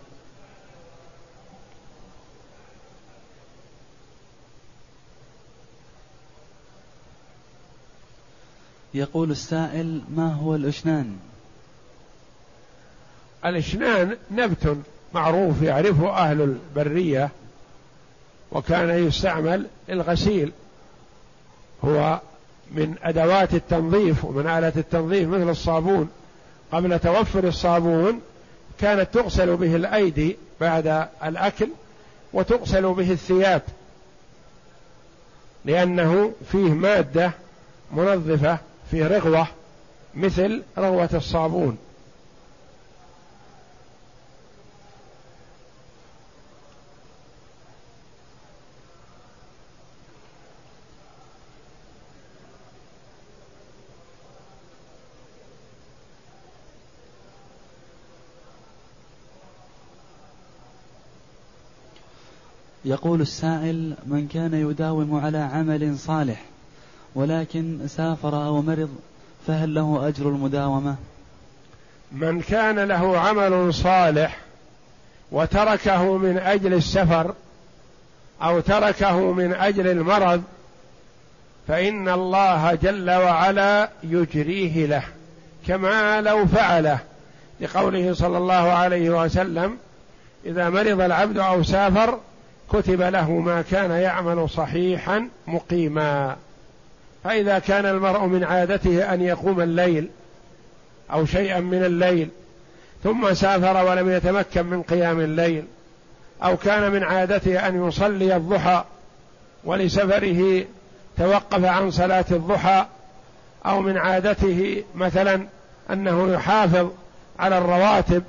يقول 8.94 9.32
السائل 9.32 10.02
ما 10.16 10.34
هو 10.34 10.56
الاشنان 10.56 11.18
الاشنان 13.46 14.18
نبت. 14.32 14.78
معروف 15.14 15.62
يعرفه 15.62 16.10
أهل 16.10 16.42
البرية 16.42 17.30
وكان 18.52 18.90
يستعمل 18.90 19.66
الغسيل 19.90 20.52
هو 21.84 22.20
من 22.72 22.96
أدوات 23.04 23.54
التنظيف 23.54 24.26
ومن 24.26 24.48
اله 24.48 24.74
التنظيف 24.78 25.30
مثل 25.30 25.50
الصابون. 25.50 26.10
قبل 26.72 27.00
توفر 27.00 27.48
الصابون 27.48 28.22
كانت 28.80 29.14
تغسل 29.14 29.56
به 29.56 29.76
الأيدي 29.76 30.38
بعد 30.62 31.08
الأكل 31.24 31.70
وتغسل 32.34 32.94
به 32.94 33.12
الثياب. 33.12 33.62
لأنه 35.66 36.32
فيه 36.52 36.74
مادة 36.74 37.32
منظفة 37.92 38.58
فيه 38.92 39.08
رغوة 39.08 39.48
مثل 40.16 40.64
رغوة 40.78 41.10
الصابون. 41.14 41.78
يقول 62.90 63.22
السائل 63.22 63.94
من 64.06 64.28
كان 64.28 64.54
يداوم 64.54 65.20
على 65.26 65.38
عمل 65.38 65.98
صالح 65.98 66.46
ولكن 67.16 67.80
سافر 67.88 68.46
أو 68.46 68.62
مرض 68.62 68.90
فهل 69.48 69.74
له 69.74 70.08
أجر 70.08 70.30
المداومة؟ 70.30 70.96
من 72.12 72.42
كان 72.42 72.80
له 72.80 73.20
عمل 73.20 73.74
صالح 73.74 74.38
وتركه 75.32 76.18
من 76.18 76.38
أجل 76.38 76.74
السفر 76.74 77.34
أو 78.42 78.60
تركه 78.60 79.32
من 79.32 79.54
أجل 79.54 79.88
المرض 79.88 80.44
فإن 81.68 82.10
الله 82.10 82.76
جل 82.76 83.12
وعلا 83.12 83.90
يجريه 84.04 84.86
له 84.86 85.04
كما 85.68 86.22
لو 86.22 86.46
فعله 86.46 87.00
لقوله 87.62 88.14
صلى 88.14 88.38
الله 88.38 88.72
عليه 88.72 89.10
وسلم 89.10 89.78
إذا 90.46 90.70
مرض 90.70 91.02
العبد 91.02 91.38
أو 91.38 91.64
سافر 91.64 92.20
كتب 92.72 93.02
له 93.02 93.32
ما 93.32 93.62
كان 93.62 93.92
يعمل 93.92 94.50
صحيحا 94.50 95.28
مقيما. 95.48 96.36
فإذا 97.24 97.60
كان 97.60 97.86
المرء 97.86 98.26
من 98.26 98.44
عادته 98.44 99.14
أن 99.14 99.22
يقوم 99.22 99.62
الليل 99.62 100.10
أو 101.12 101.26
شيئا 101.26 101.60
من 101.60 101.84
الليل 101.84 102.30
ثم 103.04 103.34
سافر 103.34 103.86
ولم 103.86 104.12
يتمكن 104.12 104.66
من 104.66 104.82
قيام 104.82 105.20
الليل 105.20 105.66
أو 106.44 106.58
كان 106.58 106.92
من 106.92 107.04
عادته 107.04 107.68
أن 107.68 107.88
يصلي 107.88 108.36
الضحى 108.36 108.84
ولسفره 109.64 110.66
توقف 111.18 111.66
عن 111.66 111.92
صلاة 111.92 112.26
الضحى 112.32 112.86
أو 113.66 113.82
من 113.82 113.98
عادته 113.98 114.84
مثلا 114.96 115.46
أنه 115.92 116.34
يحافظ 116.34 116.90
على 117.40 117.58
الرواتب 117.58 118.24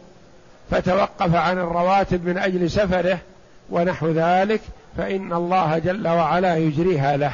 فتوقف 0.71 1.35
عن 1.35 1.59
الرواتب 1.59 2.27
من 2.29 2.39
أجل 2.39 2.71
سفره 2.71 3.19
ونحو 3.71 4.09
ذلك 4.09 4.61
فإن 4.97 5.33
الله 5.33 5.79
جل 5.79 6.09
وعلا 6.09 6.57
يجريها 6.57 7.17
له. 7.17 7.33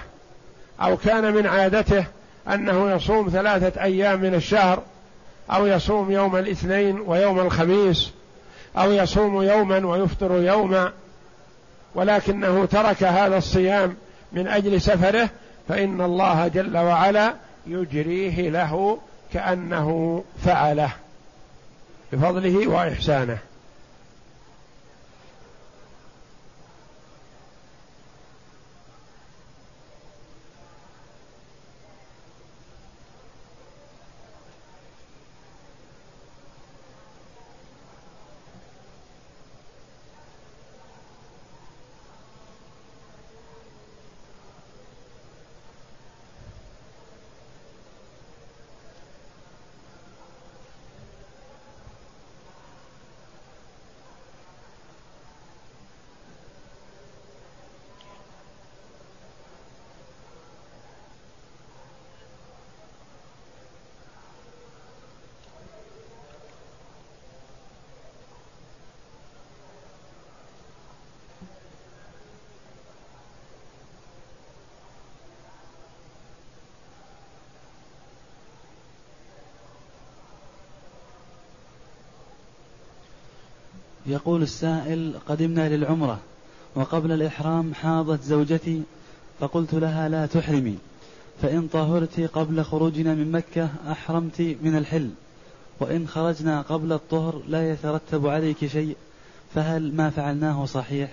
أو 0.82 0.96
كان 0.96 1.34
من 1.34 1.46
عادته 1.46 2.04
أنه 2.48 2.90
يصوم 2.90 3.28
ثلاثة 3.28 3.82
أيام 3.82 4.20
من 4.20 4.34
الشهر 4.34 4.82
أو 5.50 5.66
يصوم 5.66 6.10
يوم 6.12 6.36
الاثنين 6.36 7.00
ويوم 7.00 7.40
الخميس 7.40 8.10
أو 8.78 8.92
يصوم 8.92 9.42
يوما 9.42 9.86
ويفطر 9.86 10.42
يوما. 10.42 10.92
ولكنه 11.94 12.64
ترك 12.64 13.04
هذا 13.04 13.36
الصيام 13.36 13.96
من 14.32 14.48
أجل 14.48 14.80
سفره 14.80 15.28
فإن 15.68 16.00
الله 16.00 16.48
جل 16.48 16.78
وعلا 16.78 17.34
يجريه 17.66 18.50
له 18.50 18.98
كأنه 19.32 20.24
فعله 20.44 20.90
بفضله 22.12 22.66
وإحسانه. 22.66 23.38
يقول 84.06 84.42
السائل 84.42 85.14
قدمنا 85.28 85.68
للعمرة 85.68 86.18
وقبل 86.74 87.12
الإحرام 87.12 87.74
حاضت 87.74 88.22
زوجتي 88.22 88.82
فقلت 89.40 89.74
لها 89.74 90.08
لا 90.08 90.26
تحرمي 90.26 90.78
فإن 91.42 91.68
طهرت 91.72 92.20
قبل 92.20 92.64
خروجنا 92.64 93.14
من 93.14 93.32
مكة 93.32 93.68
أحرمت 93.90 94.40
من 94.40 94.76
الحل 94.76 95.10
وإن 95.80 96.08
خرجنا 96.08 96.62
قبل 96.62 96.92
الطهر 96.92 97.42
لا 97.48 97.70
يترتب 97.70 98.26
عليك 98.26 98.66
شيء 98.66 98.96
فهل 99.54 99.96
ما 99.96 100.10
فعلناه 100.10 100.64
صحيح؟ 100.64 101.10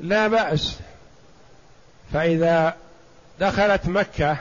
لا 0.00 0.28
بأس 0.28 0.78
فإذا 2.12 2.76
دخلت 3.40 3.88
مكة 3.88 4.36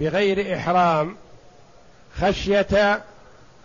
بغير 0.00 0.56
إحرام 0.56 1.16
خشية 2.16 3.02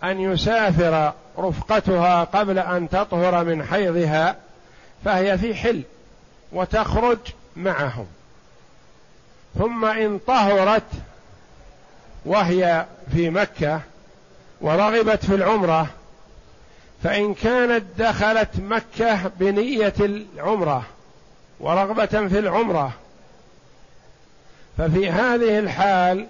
أن 0.02 0.20
يسافر 0.20 1.12
رفقتها 1.38 2.24
قبل 2.24 2.58
أن 2.58 2.88
تطهر 2.88 3.44
من 3.44 3.64
حيضها 3.64 4.36
فهي 5.04 5.38
في 5.38 5.54
حل 5.54 5.82
وتخرج 6.52 7.18
معهم. 7.56 8.06
ثم 9.58 9.84
إن 9.84 10.18
طهرت 10.26 10.82
وهي 12.24 12.86
في 13.12 13.30
مكة 13.30 13.80
ورغبت 14.60 15.24
في 15.24 15.34
العمرة 15.34 15.86
فإن 17.02 17.34
كانت 17.34 17.84
دخلت 17.98 18.48
مكة 18.58 19.28
بنية 19.28 19.94
العمرة 20.00 20.82
ورغبة 21.60 22.06
في 22.06 22.38
العمرة 22.38 22.92
ففي 24.78 25.10
هذه 25.10 25.58
الحال 25.58 26.26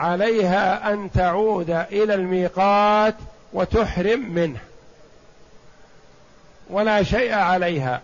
عليها 0.00 0.92
أن 0.92 1.10
تعود 1.14 1.70
إلى 1.70 2.14
الميقات 2.14 3.14
وتحرم 3.52 4.34
منه. 4.34 4.58
ولا 6.70 7.02
شيء 7.02 7.34
عليها. 7.34 8.00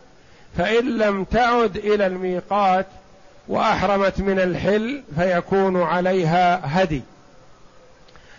فإن 0.59 0.99
لم 0.99 1.25
تعد 1.25 1.77
إلى 1.77 2.07
الميقات 2.07 2.87
وأحرمت 3.49 4.21
من 4.21 4.39
الحل 4.41 5.03
فيكون 5.19 5.83
عليها 5.83 6.61
هدي. 6.65 7.03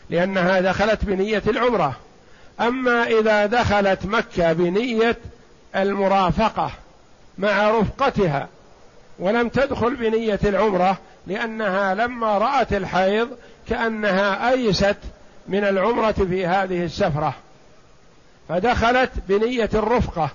لأنها 0.10 0.60
دخلت 0.62 1.06
بنية 1.06 1.44
العمرة. 1.48 1.96
أما 2.60 3.04
إذا 3.04 3.46
دخلت 3.46 4.06
مكة 4.06 4.54
بنية 4.54 5.18
المرافقة 5.76 6.72
مع 7.38 7.72
رفقتها 7.72 8.48
ولم 9.20 9.50
تدخل 9.50 9.96
بنية 9.96 10.40
العمرة 10.44 10.98
لأنها 11.28 11.94
لما 11.94 12.38
رأت 12.38 12.74
الحيض 12.74 13.30
كأنها 13.70 14.52
أيست 14.52 14.98
من 15.48 15.64
العمرة 15.64 16.12
في 16.12 16.46
هذه 16.46 16.84
السفرة. 16.86 17.34
فدخلت 18.50 19.12
بنية 19.30 19.70
الرفقة 19.74 20.30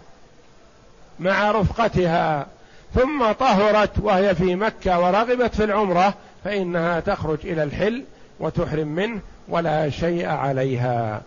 مع 1.20 1.50
رفقتها 1.50 2.46
ثم 2.94 3.32
طهرت 3.32 3.90
وهي 4.00 4.34
في 4.34 4.56
مكة 4.56 5.00
ورغبت 5.00 5.54
في 5.54 5.64
العمرة 5.64 6.14
فإنها 6.44 7.00
تخرج 7.00 7.38
إلى 7.44 7.62
الحل 7.62 8.04
وتحرم 8.40 8.88
منه 8.88 9.20
ولا 9.48 9.90
شيء 9.90 10.28
عليها. 10.28 11.20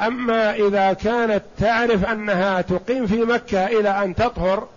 أما 0.00 0.54
إذا 0.54 0.92
كانت 0.92 1.42
تعرف 1.58 2.04
أنها 2.04 2.60
تقيم 2.60 3.06
في 3.06 3.16
مكة 3.16 3.66
إلى 3.66 4.04
أن 4.04 4.14
تطهر 4.14 4.68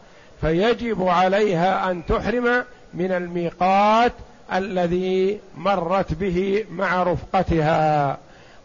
فيجب 0.42 1.08
عليها 1.08 1.92
أن 1.92 2.06
تحرم 2.06 2.64
من 2.94 3.12
الميقات 3.12 4.12
الذي 4.54 5.40
مرت 5.58 6.14
به 6.14 6.66
مع 6.72 7.04
رفقتها. 7.04 8.18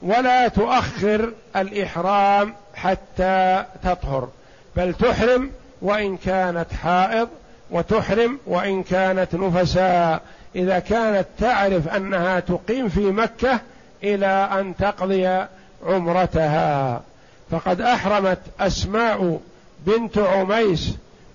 ولا 0.03 0.49
تؤخر 0.49 1.33
الإحرام 1.57 2.55
حتى 2.75 3.65
تطهر 3.85 4.29
بل 4.77 4.95
تحرم 4.95 5.51
وإن 5.83 6.17
كانت 6.17 6.73
حائض 6.83 7.29
وتحرم 7.71 8.39
وإن 8.47 8.83
كانت 8.83 9.35
نفساء. 9.35 10.23
إذا 10.57 10.79
كانت 10.79 11.27
تعرف 11.39 11.89
أنها 11.89 12.41
تقيم 12.41 12.89
في 12.89 13.01
مكة 13.01 13.61
إلى 14.05 14.49
أن 14.61 14.77
تقضي 14.77 15.45
عمرتها. 15.87 17.03
فقد 17.51 17.81
أحرمت 17.81 18.39
أسماء 18.61 19.41
بنت 19.87 20.19
عميس 20.19 20.95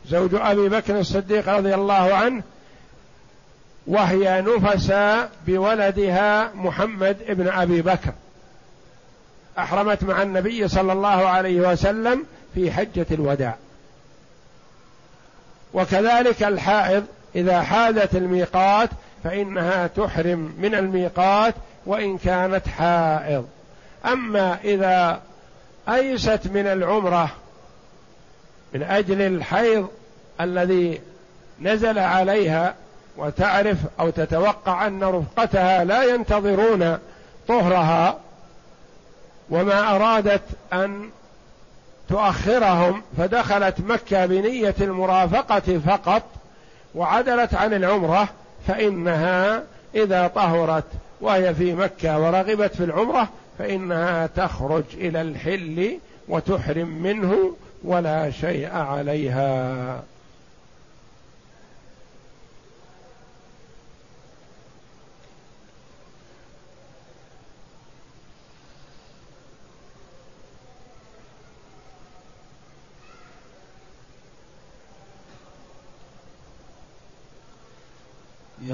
زوج 0.10 0.36
أبي 0.36 0.70
بكر 0.70 1.00
الصديق 1.00 1.50
رضي 1.50 1.76
الله 1.76 2.14
عنه 2.14 2.44
وهي 3.88 4.41
نفسا 4.41 5.29
بولدها 5.47 6.51
محمد 6.55 7.17
ابن 7.27 7.47
أبي 7.47 7.82
بكر. 7.82 8.13
أحرمت 9.57 10.03
مع 10.03 10.21
النبي 10.21 10.67
صلى 10.67 10.93
الله 10.93 11.27
عليه 11.27 11.71
وسلم 11.71 12.25
في 12.55 12.71
حجة 12.71 13.05
الوداع. 13.11 13.55
وكذلك 15.73 16.43
الحائض 16.43 17.05
إذا 17.36 17.61
حادت 17.61 18.15
الميقات 18.15 18.89
فإنها 19.23 19.88
تحرم 19.88 20.53
من 20.57 20.75
الميقات 20.75 21.55
وإن 21.86 22.17
كانت 22.17 22.67
حائض. 22.67 23.47
أما 24.05 24.57
إذا 24.63 25.21
أيست 25.89 26.47
من 26.53 26.67
العمرة 26.67 27.29
من 28.73 28.84
أجل 28.84 29.21
الحيض 29.21 29.89
الذي 30.41 31.01
نزل 31.61 31.99
عليها 31.99 32.75
وتعرف 33.18 33.78
أو 33.99 34.09
تتوقع 34.09 34.88
أن 34.88 35.03
رفقتها 35.03 35.84
لا 35.84 36.03
ينتظرون 36.03 36.97
طهرها 37.47 38.18
وما 39.49 39.95
أرادت 39.95 40.41
أن 40.74 41.09
تؤخرهم 42.09 43.01
فدخلت 43.18 43.80
مكة 43.80 44.26
بنية 44.26 44.76
المرافقة 44.82 45.80
فقط 45.88 46.24
وعدلت 46.95 47.53
عن 47.53 47.74
العمرة 47.74 48.30
فإنها 48.68 49.64
إذا 49.95 50.28
طهرت 50.28 50.84
وهي 51.22 51.55
في 51.55 51.74
مكة 51.74 52.20
ورغبت 52.20 52.76
في 52.76 52.84
العمرة 52.84 53.28
فإنها 53.59 54.28
تخرج 54.28 54.84
إلى 54.93 55.22
الحل 55.22 55.97
وتحرم 56.28 56.88
منه 56.88 57.55
ولا 57.84 58.32
شيء 58.32 58.70
عليها. 58.76 60.03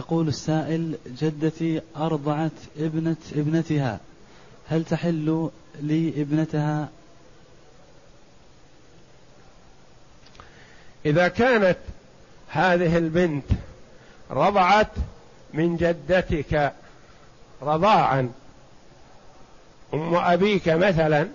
يقول 0.08 0.28
السائل 0.28 0.98
جدتي 1.22 1.82
أرضعت 1.98 2.52
ابنة 2.80 3.16
ابنتها 3.36 4.00
هل 4.70 4.84
تحل 4.84 5.50
لي 5.82 6.22
ابنتها؟ 6.22 6.90
إذا 11.06 11.28
كانت 11.28 11.78
هذه 12.48 12.98
البنت 12.98 13.44
رضعت 14.32 14.92
من 15.54 15.78
جدتك 15.78 16.74
رضاعا 17.62 18.32
أم 19.94 20.16
أبيك 20.16 20.70
مثلا 20.70 21.28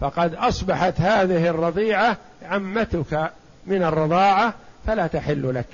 فقد 0.00 0.34
أصبحت 0.34 1.00
هذه 1.00 1.48
الرضيعة 1.48 2.16
عمتك 2.42 3.32
من 3.66 3.82
الرضاعة 3.82 4.54
فلا 4.86 5.06
تحل 5.06 5.54
لك. 5.54 5.68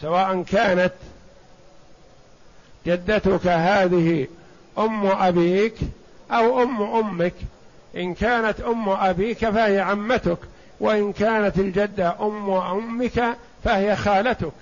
سواء 0.00 0.42
كانت 0.42 0.92
جدتك 2.86 3.46
هذه 3.46 4.26
أم 4.78 5.06
أبيك 5.06 5.74
أو 6.30 6.62
أم 6.62 6.82
أمك 6.82 7.34
إن 7.96 8.14
كانت 8.14 8.60
أم 8.60 8.88
أبيك 8.88 9.50
فهي 9.50 9.80
عمتك 9.80 10.38
وإن 10.80 11.12
كانت 11.12 11.58
الجدة 11.58 12.16
أم 12.20 12.50
أمك 12.50 13.36
فهي 13.64 13.96
خالتك. 13.96 14.52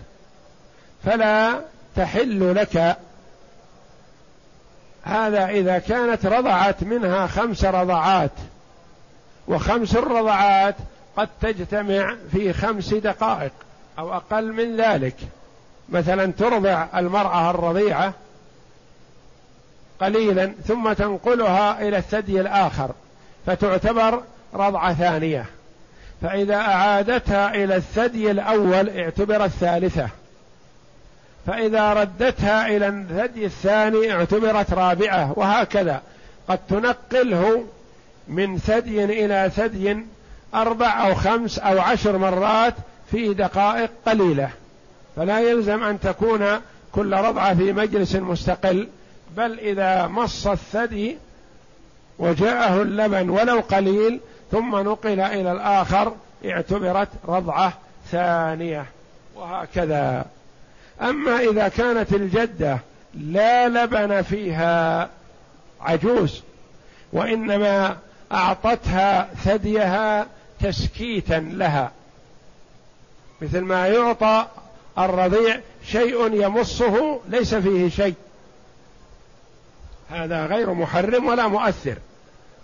فلا 1.04 1.60
تحل 1.96 2.54
لك. 2.54 2.96
هذا 5.02 5.46
إذا 5.46 5.78
كانت 5.78 6.26
رضعت 6.26 6.82
منها 6.82 7.26
خمس 7.26 7.64
رضعات 7.64 8.30
وخمس 9.48 9.96
الرضعات 9.96 10.74
قد 11.16 11.28
تجتمع 11.40 12.16
في 12.32 12.52
خمس 12.52 12.94
دقائق. 12.94 13.52
أو 13.98 14.14
أقل 14.14 14.52
من 14.52 14.76
ذلك. 14.76 15.16
مثلا 15.88 16.32
ترضع 16.32 16.86
المرأة 16.96 17.50
الرضيعة 17.50 18.12
قليلا 20.00 20.52
ثم 20.66 20.92
تنقلها 20.92 21.88
إلى 21.88 21.98
الثدي 21.98 22.40
الآخر 22.40 22.90
فتعتبر 23.46 24.22
رضعة 24.54 24.94
ثانية. 24.94 25.44
فإذا 26.22 26.56
أعادتها 26.56 27.54
إلى 27.54 27.76
الثدي 27.76 28.30
الأول 28.30 28.88
اعتبرت 28.98 29.50
ثالثة 29.50 30.08
فإذا 31.46 31.92
ردتها 31.92 32.66
إلى 32.66 32.88
الثدي 32.88 33.46
الثاني 33.46 34.12
اعتبرت 34.12 34.72
رابعة 34.72 35.32
وهكذا. 35.36 36.02
قد 36.48 36.58
تنقله 36.68 37.64
من 38.28 38.58
ثدي 38.58 39.04
إلى 39.04 39.50
ثدي 39.56 39.96
أربع 40.54 41.06
أو 41.06 41.14
خمس 41.14 41.58
أو 41.58 41.80
عشر 41.80 42.18
مرات 42.18 42.74
في 43.10 43.34
دقائق 43.34 43.90
قليلة. 44.06 44.50
فلا 45.16 45.40
يلزم 45.40 45.82
أن 45.82 46.00
تكون 46.00 46.46
كل 46.92 47.12
رضعة 47.12 47.54
في 47.54 47.72
مجلس 47.72 48.16
مستقل 48.16 48.88
بل 49.36 49.58
إذا 49.58 50.06
مص 50.06 50.46
الثدي 50.46 51.18
وجاءه 52.18 52.82
اللبن 52.82 53.30
ولو 53.30 53.60
قليل 53.60 54.20
ثم 54.50 54.76
نقل 54.76 55.20
إلى 55.20 55.52
الآخر 55.52 56.14
اعتبرت 56.46 57.08
رضعة 57.28 57.72
ثانية. 58.10 58.86
وهكذا. 59.36 60.24
أما 61.02 61.38
إذا 61.38 61.68
كانت 61.68 62.12
الجدة 62.12 62.78
لا 63.14 63.68
لبن 63.68 64.22
فيها 64.22 65.08
عجوز. 65.80 66.42
وإنما 67.12 67.96
أعطتها 68.32 69.28
ثديها 69.44 70.26
تسكيتا 70.60 71.48
لها. 71.52 71.90
مثل 73.42 73.60
ما 73.60 73.88
يعطى 73.88 74.46
الرضيع 74.98 75.60
شيء 75.86 76.34
يمصه 76.34 77.20
ليس 77.28 77.54
فيه 77.54 77.88
شيء. 77.88 78.14
هذا 80.10 80.46
غير 80.46 80.72
محرم 80.72 81.26
ولا 81.26 81.48
مؤثر. 81.48 81.96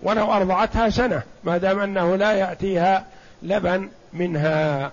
ولو 0.02 0.32
أرضعتها 0.32 0.90
سنة 0.90 1.22
ما 1.44 1.58
دام 1.58 1.78
أنه 1.78 2.16
لا 2.16 2.32
يأتيها 2.32 3.06
لبن 3.42 3.88
منها. 4.12 4.92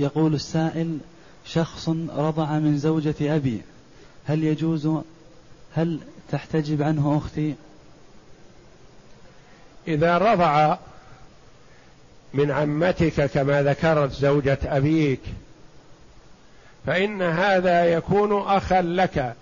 يقول 0.00 0.34
السائل 0.34 0.98
شخص 1.44 1.88
رضع 2.16 2.58
من 2.58 2.78
زوجة 2.78 3.36
أبي 3.36 3.60
هل 4.26 4.44
يجوز 4.44 4.88
هل 5.74 6.00
تحتجب 6.32 6.82
عنه 6.82 7.16
أختي؟ 7.16 7.54
إذا 9.88 10.18
رضع 10.18 10.76
من 12.34 12.50
عمتك 12.50 13.30
كما 13.30 13.62
ذكرت 13.62 14.12
زوجة 14.12 14.58
أبيك 14.64 15.20
فإن 16.86 17.22
هذا 17.22 17.84
يكون 17.84 18.42
أخا 18.42 18.82
لك 18.82 19.34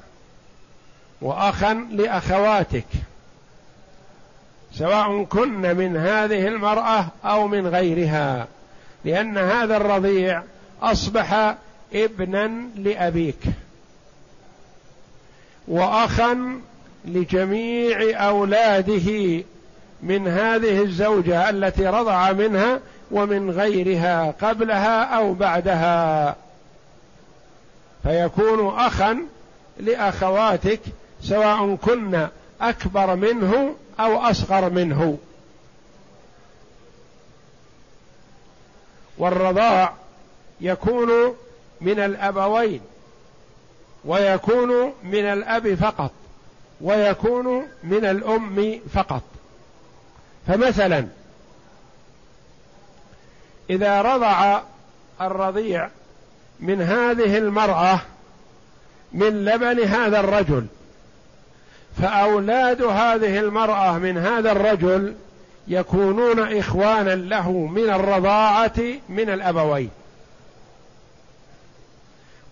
وأخا 1.20 1.74
لأخواتك 1.74 2.86
سواء 4.74 5.24
كن 5.24 5.76
من 5.76 5.96
هذه 5.96 6.48
المرأة 6.48 7.06
أو 7.24 7.48
من 7.48 7.66
غيرها. 7.66 8.48
لأن 9.04 9.38
هذا 9.38 9.76
الرضيع 9.76 10.42
أصبح 10.82 11.54
ابنا 11.94 12.50
لأبيك 12.76 13.40
وأخا 15.68 16.60
لجميع 17.04 18.26
أولاده 18.28 19.42
من 20.02 20.28
هذه 20.28 20.82
الزوجة 20.82 21.50
التي 21.50 21.86
رضع 21.86 22.32
منها 22.32 22.80
ومن 23.10 23.50
غيرها 23.50 24.34
قبلها 24.42 25.02
أو 25.02 25.34
بعدها. 25.34 26.36
فيكون 28.02 28.78
أخا 28.78 29.18
لأخواتك 29.80 30.80
سواء 31.22 31.74
كن 31.74 32.26
أكبر 32.60 33.16
منه 33.16 33.74
أو 34.00 34.16
أصغر 34.18 34.70
منه. 34.70 35.18
والرضاع 39.18 39.92
يكون 40.60 41.36
من 41.80 41.98
الأبوين 42.00 42.80
ويكون 44.04 44.94
من 45.02 45.24
الأب 45.24 45.74
فقط 45.74 46.10
ويكون 46.80 47.68
من 47.84 48.04
الأم 48.04 48.80
فقط. 48.94 49.22
فمثلا 50.46 51.06
إذا 53.70 54.02
رضع 54.02 54.60
الرضيع 55.20 55.88
من 56.60 56.82
هذه 56.82 57.38
المرأة 57.38 58.00
من 59.12 59.44
لبن 59.44 59.80
هذا 59.80 60.20
الرجل 60.20 60.66
فأولاد 62.02 62.82
هذه 62.82 63.40
المرأة 63.40 63.98
من 63.98 64.18
هذا 64.18 64.52
الرجل 64.52 65.14
يكونون 65.68 66.58
إخوانا 66.58 67.14
له 67.14 67.50
من 67.50 67.90
الرضاعة 67.90 68.80
من 69.08 69.30
الأبوين. 69.30 69.90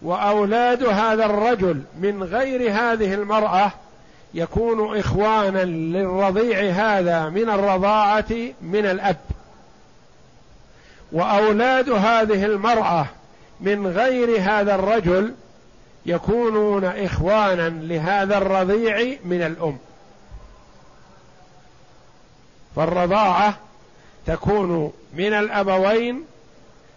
وأولاد 0.02 0.84
هذا 0.84 1.26
الرجل 1.26 1.82
من 2.00 2.22
غير 2.22 2.72
هذه 2.72 3.14
المرأة 3.14 3.72
يكون 4.34 4.98
إخوانا 4.98 5.64
للرضيع 5.64 6.70
هذا 6.70 7.28
من 7.28 7.50
الرضاعة 7.50 8.32
من 8.62 8.86
الأب. 8.86 9.16
وأولاد 11.12 11.90
هذه 11.90 12.44
المرأة 12.44 13.06
من 13.60 13.86
غير 13.86 14.40
هذا 14.40 14.74
الرجل 14.74 15.34
يكونون 16.06 16.84
إخوانا 16.84 17.68
لهذا 17.68 18.38
الرضيع 18.38 19.16
من 19.24 19.42
الأم. 19.42 19.78
فالرضاعة 22.76 23.58
تكون 24.26 24.92
من 25.14 25.32
الأبوين 25.32 26.24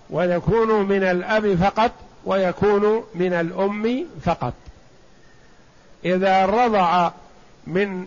ويكون 0.10 0.88
من 0.88 1.04
الأب 1.04 1.56
فقط 1.56 1.92
ويكون 2.26 3.04
من 3.16 3.34
الأم 3.34 4.06
فقط. 4.22 4.54
إذا 6.06 6.46
رضع 6.46 7.12
من 7.68 8.06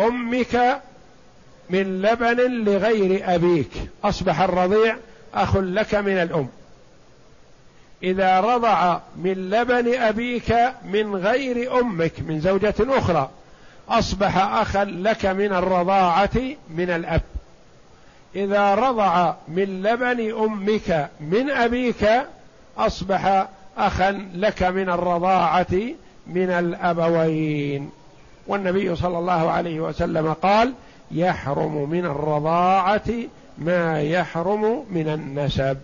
أمك 0.00 0.80
من 1.70 2.02
لبن 2.02 2.64
لغير 2.64 3.34
أبيك 3.34 3.70
أصبح 4.04 4.40
الرضيع 4.40 4.96
أخ 5.34 5.56
لك 5.56 5.94
من 5.94 6.12
الأم. 6.12 6.48
إذا 8.02 8.40
رضع 8.40 9.00
من 9.16 9.50
لبن 9.50 9.94
أبيك 9.94 10.54
من 10.84 11.16
غير 11.16 11.80
أمك 11.80 12.12
من 12.20 12.40
زوجة 12.40 12.74
أخرى 12.80 13.30
أصبح 13.88 14.36
أخا 14.36 14.84
لك 14.84 15.26
من 15.26 15.52
الرضاعة 15.52 16.36
من 16.70 16.90
الأب. 16.90 17.22
إذا 18.36 18.74
رضع 18.74 19.34
من 19.48 19.82
لبن 19.82 20.34
أمك 20.42 21.08
من 21.20 21.50
أبيك 21.50 22.08
أصبح 22.78 23.46
أخا 23.78 24.28
لك 24.34 24.62
من 24.62 24.88
الرضاعة 24.88 25.76
من 26.26 26.50
الأبوين. 26.50 27.90
والنبي 28.46 28.96
صلى 28.96 29.18
الله 29.18 29.50
عليه 29.50 29.80
وسلم 29.80 30.32
قال 30.32 30.72
يحرم 31.10 31.90
من 31.90 32.04
الرضاعة 32.04 33.10
ما 33.58 34.02
يحرم 34.02 34.84
من 34.90 35.08
النسب. 35.08 35.78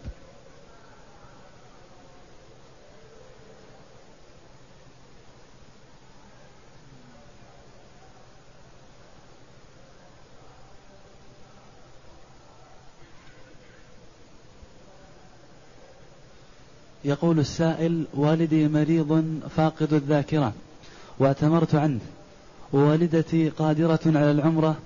يقول 17.10 17.38
السائل 17.38 18.04
والدي 18.14 18.68
مريض 18.68 19.40
فاقد 19.56 19.92
الذاكرة 19.92 20.52
واعتمرت 21.18 21.74
عنه. 21.74 22.00
ووالدتي 22.72 23.48
قادرة 23.48 24.00
على 24.06 24.30
العمرة 24.30 24.76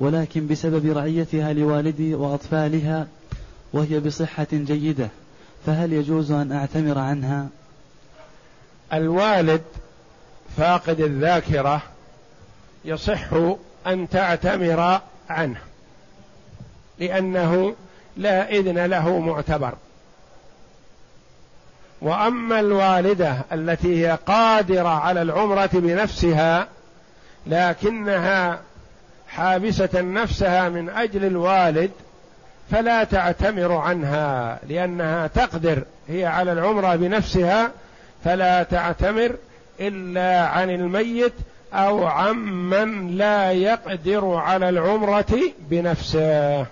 ولكن 0.00 0.46
بسبب 0.46 0.96
رعيتها 0.96 1.52
لوالدي 1.52 2.14
وأطفالها 2.14 3.06
وهي 3.72 4.00
بصحة 4.00 4.46
جيدة 4.52 5.08
فهل 5.66 5.92
يجوز 5.92 6.30
أن 6.32 6.52
أعتمر 6.52 6.98
عنها؟ 6.98 7.48
الوالد 8.92 9.62
فاقد 10.56 11.00
الذاكرة 11.00 11.82
يصح 12.84 13.28
أن 13.86 14.08
تعتمر 14.08 15.00
عنه 15.28 15.58
لأنه 16.98 17.74
لا 18.16 18.50
إذن 18.50 18.86
له 18.86 19.18
معتبر. 19.18 19.74
وأما 22.00 22.60
الوالدة 22.60 23.36
التي 23.52 24.06
هي 24.06 24.18
قادرة 24.26 24.88
على 24.88 25.22
العمرة 25.22 25.70
بنفسها 25.72 26.66
لكنها 27.46 28.60
حابسة 29.28 30.00
نفسها 30.00 30.68
من 30.68 30.88
أجل 30.88 31.24
الوالد 31.24 31.90
فلا 32.70 33.04
تعتمر 33.04 33.72
عنها 33.72 34.58
لأنها 34.68 35.26
تقدر 35.26 35.82
هي 36.08 36.26
على 36.26 36.52
العمرة 36.52 36.96
بنفسها 36.96 37.70
فلا 38.24 38.62
تعتمر 38.62 39.36
إلا 39.80 40.46
عن 40.46 40.70
الميت 40.70 41.32
أو 41.74 42.06
عمن 42.06 43.16
لا 43.16 43.52
يقدر 43.52 44.34
على 44.34 44.68
العمرة 44.68 45.40
بنفسه. 45.58 46.66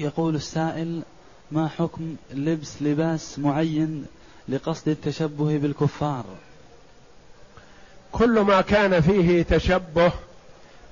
يقول 0.00 0.34
السائل 0.34 1.02
ما 1.52 1.68
حكم 1.68 2.16
لبس 2.34 2.82
لباس 2.82 3.38
معين 3.38 4.06
لقصد 4.48 4.88
التشبه 4.88 5.58
بالكفار؟ 5.58 6.24
كل 8.12 8.40
ما 8.40 8.60
كان 8.60 9.00
فيه 9.00 9.42
تشبه 9.42 10.12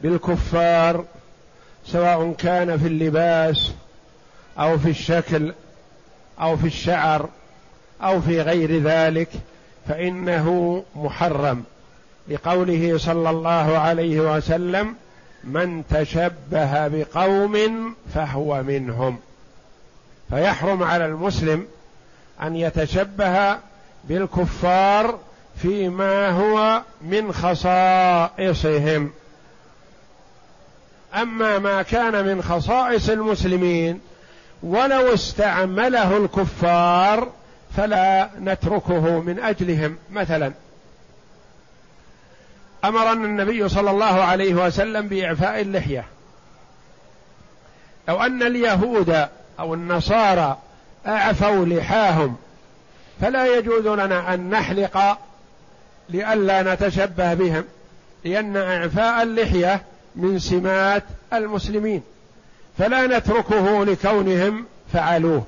بالكفار 0.03 1.05
سواء 1.87 2.33
كان 2.33 2.79
في 2.79 2.87
اللباس 2.87 3.73
أو 4.59 4.79
في 4.79 4.91
الشكل 4.91 5.55
أو 6.41 6.57
في 6.57 6.67
الشعر 6.67 7.29
أو 8.03 8.21
في 8.21 8.43
غير 8.43 8.83
ذلك 8.83 9.29
فإنه 9.89 10.85
محرم. 10.97 11.65
لقوله 12.29 12.99
صلى 12.99 13.31
الله 13.31 13.79
عليه 13.79 14.37
وسلم 14.37 14.95
من 15.49 15.83
تشبه 15.91 16.89
بقوم 16.89 17.95
فهو 18.15 18.63
منهم. 18.63 19.19
فيحرم 20.31 20.83
على 20.83 21.07
المسلم 21.07 21.67
أن 22.43 22.57
يتشبه 22.57 23.57
بالكفار 24.05 25.19
فيما 25.63 26.31
هو 26.31 26.83
من 27.03 27.33
خصائصهم. 27.33 29.11
أما 31.15 31.59
ما 31.59 31.83
كان 31.83 32.27
من 32.27 32.43
خصائص 32.43 33.09
المسلمين 33.09 34.01
ولو 34.63 35.15
استعمله 35.15 36.17
الكفار 36.17 37.29
فلا 37.77 38.31
نتركه 38.41 39.21
من 39.21 39.39
أجلهم. 39.39 39.97
مثلا 40.11 40.53
أمرنا 42.85 43.13
النبي 43.13 43.69
صلى 43.69 43.91
الله 43.91 44.05
عليه 44.05 44.55
وسلم 44.55 45.09
بإعفاء 45.09 45.61
اللحية. 45.61 46.05
لو 48.09 48.23
أن 48.23 48.43
اليهود 48.43 49.29
أو 49.61 49.75
النصارى 49.75 50.59
أعفوا 51.07 51.65
لحاهم 51.65 52.37
فلا 53.21 53.57
يجوز 53.57 53.87
لنا 53.87 54.35
أن 54.35 54.51
نحلق 54.51 55.19
لئلا 56.09 56.75
نتشبه 56.75 57.35
بهم 57.35 57.65
لأن 58.25 58.57
إعفاء 58.57 59.23
اللحية 59.23 59.83
من 60.17 60.39
سمات 60.39 61.05
المسلمين 61.33 62.03
فلا 62.79 63.07
نتركه 63.19 63.85
لكونهم 63.85 64.65
فعلوه. 64.93 65.47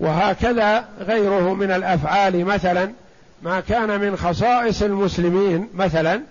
وهكذا 0.00 0.88
غيره 1.00 1.54
من 1.54 1.70
الأفعال 1.70 2.44
مثلا 2.44 2.92
ما 3.42 3.60
كان 3.60 4.00
من 4.00 4.16
خصائص 4.16 4.82
المسلمين 4.82 5.68
مثلا 5.74 6.22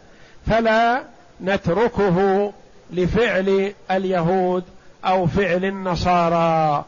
فلا 0.47 1.03
نتركه 1.43 2.51
لفعل 2.93 3.74
اليهود 3.91 4.64
أو 5.05 5.28
فعل 5.28 5.66
النصارى. 5.66 6.86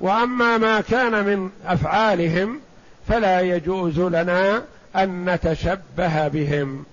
وأما 0.00 0.58
ما 0.58 0.80
كان 0.80 1.24
من 1.24 1.50
أفعالهم 1.66 2.60
فلا 3.08 3.40
يجوز 3.40 4.00
لنا 4.00 4.62
أن 4.96 5.30
نتشبه 5.30 6.28
بهم. 6.28 6.84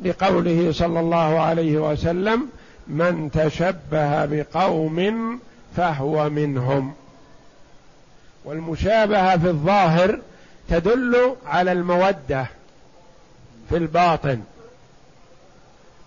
لقوله 0.00 0.72
صلى 0.72 1.00
الله 1.00 1.40
عليه 1.40 1.78
وسلم 1.78 2.48
من 2.88 3.30
تشبه 3.30 4.24
بقوم 4.24 5.38
فهو 5.76 6.30
منهم. 6.30 6.94
والمشابهة 8.44 9.38
في 9.38 9.46
الظاهر 9.48 10.18
تدل 10.70 11.34
على 11.46 11.72
المودة 11.72 12.46
في 13.68 13.76
الباطن. 13.76 14.40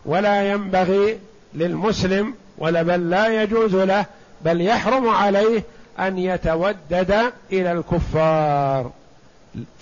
ولا 0.06 0.52
ينبغي 0.52 1.20
للمسلم 1.54 2.34
ولا 2.58 2.82
بل 2.82 3.10
لا 3.10 3.44
يجوز 3.44 3.76
له 3.76 4.06
بل 4.42 4.62
يحرم 4.62 5.08
عليه 5.08 5.64
أن 6.00 6.18
يتودد 6.18 7.32
إلى 7.52 7.72
الكفار. 7.72 8.92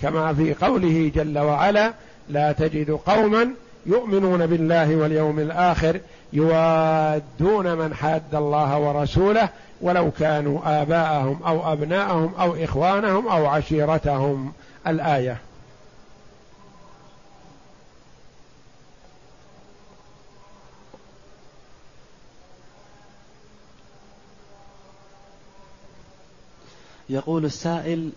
كما 0.02 0.34
في 0.34 0.54
قوله 0.54 1.10
جل 1.14 1.38
وعلا 1.38 1.92
لا 2.28 2.52
تجد 2.52 2.90
قوما 2.90 3.50
يؤمنون 3.86 4.46
بالله 4.46 4.96
واليوم 4.96 5.38
الآخر 5.38 6.00
يوادون 6.32 7.74
من 7.74 7.94
حاد 7.94 8.34
الله 8.34 8.78
ورسوله 8.78 9.48
ولو 9.80 10.10
كانوا 10.10 10.82
آباءهم 10.82 11.40
أو 11.46 11.72
أبناءهم 11.72 12.32
أو 12.40 12.64
إخوانهم 12.64 13.28
أو 13.28 13.46
عشيرتهم. 13.46 14.52
الآية. 14.86 15.40
يقول 27.08 27.44
السائل 27.44 28.10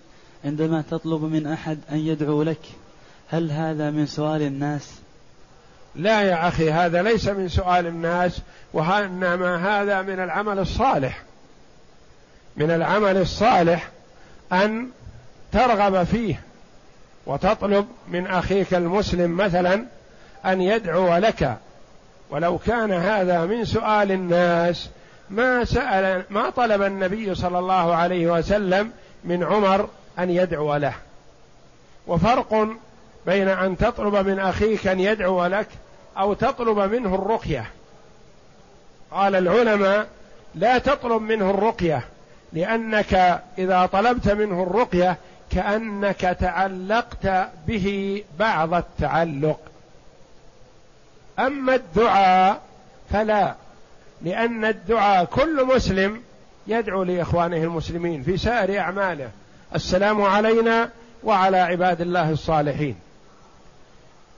عندما 0.46 0.84
تطلب 0.92 1.24
من 1.24 1.48
أحد 1.48 1.80
أن 1.92 1.98
يدعو 1.98 2.44
لك 2.44 2.62
هل 3.30 3.52
هذا 3.52 3.92
من 3.92 4.06
سؤال 4.06 4.42
الناس؟ 4.42 4.92
لا 5.96 6.22
يا 6.22 6.48
أخي 6.48 6.72
هذا 6.72 7.02
ليس 7.02 7.28
من 7.28 7.50
سؤال 7.50 7.88
الناس 7.88 8.42
وإنما 8.74 9.82
هذا 9.82 10.02
من 10.02 10.20
العمل 10.20 10.60
الصالح. 10.60 11.24
من 12.58 12.72
العمل 12.72 13.18
الصالح 13.18 13.90
أن 14.52 14.90
ترغب 15.52 16.04
فيه. 16.04 16.42
وتطلب 17.26 17.88
من 18.08 18.28
أخيك 18.28 18.74
المسلم 18.74 19.38
مثلا 19.38 19.86
أن 20.46 20.62
يدعو 20.62 21.18
لك. 21.18 21.58
ولو 22.30 22.58
كان 22.58 22.92
هذا 22.92 23.46
من 23.46 23.66
سؤال 23.66 24.12
الناس 24.12 24.90
ما 25.30 25.66
سأل 25.66 26.24
ما 26.30 26.50
طلب 26.50 26.82
النبي 26.82 27.36
صلى 27.36 27.60
الله 27.60 27.96
عليه 27.96 28.28
وسلم 28.28 28.92
من 29.24 29.44
عمر 29.44 29.90
أن 30.20 30.30
يدعو 30.30 30.76
له. 30.76 30.94
وفرق 32.08 32.68
بين 33.26 33.48
أن 33.48 33.78
تطلب 33.78 34.16
من 34.28 34.40
أخيك 34.40 34.88
أن 34.88 35.00
يدعو 35.00 35.46
لك 35.46 35.68
أو 36.18 36.34
تطلب 36.34 36.80
منه 36.80 37.16
الرقية. 37.16 37.66
قال 39.12 39.36
العلماء 39.36 40.08
لا 40.56 40.78
تطلب 40.78 41.22
منه 41.22 41.50
الرقية 41.50 42.04
لأنك 42.54 43.42
إذا 43.58 43.86
طلبت 43.86 44.30
منه 44.30 44.64
الرقية 44.64 45.18
كأنك 45.56 46.38
تعلقت 46.40 47.50
به 47.68 48.24
بعض 48.40 48.74
التعلق. 48.74 49.60
أما 51.40 51.76
الدعاء 51.76 52.62
فلا 53.12 53.56
لأن 54.22 54.66
الدعاء 54.66 55.26
كل 55.26 55.66
مسلم 55.66 56.22
يدعو 56.68 57.04
لإخوانه 57.04 57.58
المسلمين 57.58 58.24
في 58.24 58.38
سائر 58.38 58.80
أعماله. 58.80 59.30
السلام 59.76 60.22
علينا 60.22 60.90
وعلى 61.24 61.58
عباد 61.58 62.02
الله 62.02 62.32
الصالحين. 62.32 62.96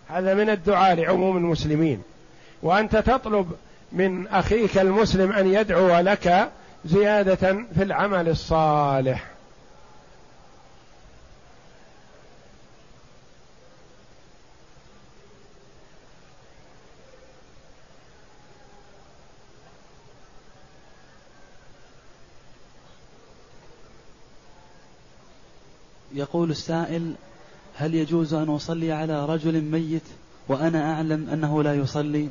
هذا 0.10 0.34
من 0.34 0.50
الدعاء 0.50 0.96
لعموم 0.96 1.38
المسلمين. 1.38 2.04
وأنت 2.62 2.96
تطلب 2.96 3.52
من 3.92 4.28
أخيك 4.28 4.78
المسلم 4.78 5.32
أن 5.32 5.48
يدعو 5.54 6.00
لك 6.00 6.50
زيادة 6.86 7.66
في 7.76 7.84
العمل 7.84 8.30
الصالح. 8.30 9.37
يقول 26.18 26.52
السائل 26.52 27.14
هل 27.76 27.96
يجوز 27.96 28.34
أن 28.34 28.50
أصلي 28.50 28.92
على 28.92 29.26
رجل 29.26 29.62
ميت 29.62 30.04
وأنا 30.48 30.94
أعلم 30.94 31.30
أنه 31.30 31.64
لا 31.64 31.74
يصلي؟ 31.74 32.30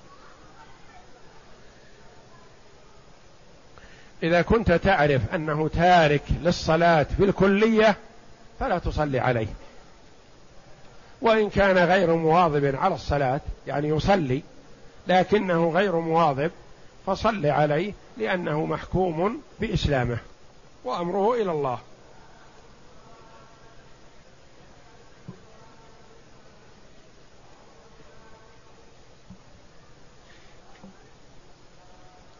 إذا 4.23 4.43
كنت 4.43 4.73
تعرف 4.73 5.35
أنه 5.35 5.69
تارك 5.69 6.23
للصلاة 6.43 7.07
بالكلية 7.19 7.97
فلا 8.61 8.79
تصلي 8.79 9.19
عليه. 9.19 9.47
وإن 11.23 11.51
كان 11.51 11.79
غير 11.79 12.15
مواظب 12.15 12.77
على 12.77 12.95
الصلاة 12.95 13.41
يعني 13.67 13.89
يصلي 13.89 14.43
لكنه 15.09 15.71
غير 15.71 15.97
مواظب 15.97 16.51
فصل 17.07 17.47
عليه 17.47 17.93
لأنه 18.17 18.67
محكوم 18.67 19.41
بإسلامه. 19.61 20.19
وأمره 20.85 21.35
إلى 21.35 21.53
الله. 21.53 21.79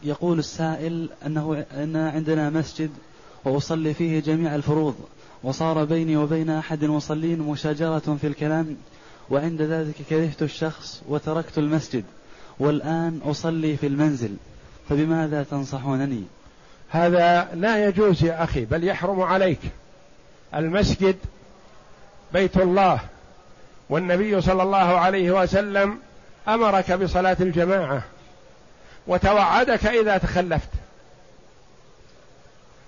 يقول 0.07 0.39
السائل 0.39 1.09
أنه 1.27 1.65
أن 1.75 1.97
عندنا 1.97 2.51
مسجد 2.51 2.91
وأصلي 3.45 3.95
فيه 3.95 4.21
جميع 4.21 4.55
الفروض 4.55 4.95
وصار 5.43 5.85
بيني 5.85 6.17
وبين 6.17 6.51
أحد 6.51 6.85
المصلين 6.85 7.39
مشاجرة 7.39 8.17
في 8.21 8.27
الكلام 8.27 8.77
وعند 9.31 9.63
ذلك 9.63 9.95
كرهت 10.11 10.43
الشخص 10.43 11.03
وتركت 11.09 11.59
المسجد 11.59 12.05
والآن 12.59 13.21
أصلي 13.25 13.77
في 13.77 13.87
المنزل 13.87 14.37
فبماذا 14.89 15.43
تنصحونني؟ 15.43 16.23
هذا 16.89 17.49
لا 17.55 17.89
يجوز 17.89 18.25
يا 18.25 18.45
أخي 18.45 18.65
بل 18.65 18.85
يحرم 18.85 19.21
عليك. 19.21 19.61
المسجد 20.55 21.17
بيت 22.33 22.57
الله 22.57 23.01
والنبي 23.91 24.41
صلى 24.41 24.63
الله 24.63 24.77
عليه 24.77 25.43
وسلم 25.43 25.99
أمرك 26.49 26.93
بصلاة 26.93 27.37
الجماعة. 27.41 28.03
وتوعدك 29.07 29.87
إذا 29.87 30.19
تخلفت. 30.19 30.69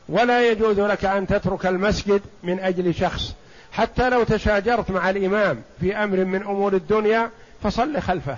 ولا 0.08 0.50
يجوز 0.50 0.80
لك 0.80 1.04
أن 1.04 1.26
تترك 1.26 1.66
المسجد 1.66 2.22
من 2.42 2.60
أجل 2.60 2.94
شخص. 2.94 3.34
حتى 3.72 4.10
لو 4.10 4.24
تشاجرت 4.24 4.90
مع 4.90 5.10
الإمام 5.10 5.62
في 5.80 5.96
أمر 5.96 6.24
من 6.24 6.42
أمور 6.42 6.72
الدنيا 6.72 7.30
فصل 7.62 8.00
خلفه. 8.00 8.36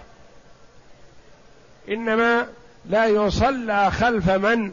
إنما 1.89 2.47
لا 2.87 3.07
يصلى 3.07 3.91
خلف 3.91 4.31
من 4.31 4.73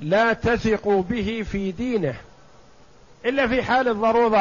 لا 0.00 0.32
تثق 0.32 0.88
به 0.88 1.44
في 1.52 1.72
دينه. 1.72 2.14
إلا 3.24 3.48
في 3.48 3.62
حال 3.62 3.88
الضرورة 3.88 4.38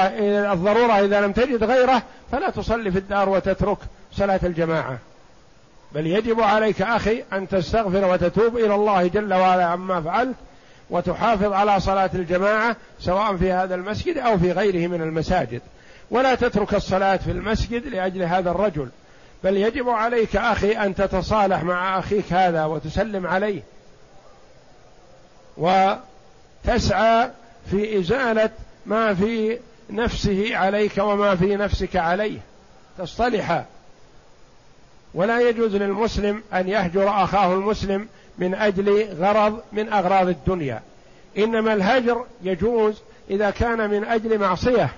الضرورة 0.54 1.00
إذا 1.06 1.22
لم 1.22 1.32
تجد 1.32 1.64
غيره 1.64 2.04
فلا 2.32 2.50
تصلي 2.50 2.92
في 2.92 2.98
الدار 2.98 3.30
وتترك 3.30 3.78
صلاة 4.12 4.40
الجماعة. 4.44 4.98
بل 5.92 6.08
يجب 6.08 6.42
عليك 6.42 6.82
أخي 6.82 7.24
أن 7.34 7.48
تستغفر 7.48 8.06
وتتوب 8.06 8.58
إلى 8.58 8.76
الله 8.76 9.08
جل 9.08 9.34
وعلا 9.34 9.66
عما 9.66 10.02
فعلت 10.02 10.36
وتحافظ 10.90 11.54
على 11.54 11.80
صلاة 11.80 12.10
الجماعة 12.14 12.76
سواء 13.00 13.38
في 13.38 13.52
هذا 13.52 13.76
المسجد 13.76 14.18
أو 14.18 14.38
في 14.38 14.52
غيره 14.52 14.88
من 14.88 15.02
المساجد. 15.02 15.62
ولا 16.12 16.36
تترك 16.36 16.74
الصلاة 16.74 17.16
في 17.16 17.32
المسجد 17.32 17.88
لأجل 17.88 18.24
هذا 18.24 18.52
الرجل. 18.52 18.90
بل 19.44 19.58
يجب 19.58 19.90
عليك 19.90 20.36
أخي 20.36 20.72
أن 20.72 20.96
تتصالح 20.96 21.64
مع 21.64 22.00
أخيك 22.00 22.34
هذا 22.34 22.66
وتسلم 22.66 23.28
عليه. 23.28 23.62
وتسعى 25.58 27.30
في 27.72 28.00
إزالة 28.00 28.50
ما 28.86 29.14
في 29.14 29.60
نفسه 29.90 30.58
عليك 30.58 30.98
وما 30.98 31.36
في 31.36 31.56
نفسك 31.56 31.96
عليه. 31.96 32.40
تصطلحا 32.98 33.66
ولا 35.14 35.50
يجوز 35.50 35.76
للمسلم 35.76 36.44
أن 36.54 36.68
يهجر 36.68 37.24
أخاه 37.24 37.54
المسلم 37.54 38.08
من 38.38 38.56
أجل 38.56 39.08
غرض 39.20 39.62
من 39.72 39.94
أغراض 39.94 40.28
الدنيا. 40.28 40.82
إنما 41.38 41.74
الهجر 41.74 42.26
يجوز 42.44 43.02
إذا 43.30 43.50
كان 43.50 43.90
من 43.90 44.04
أجل 44.04 44.40
معصية 44.40 44.90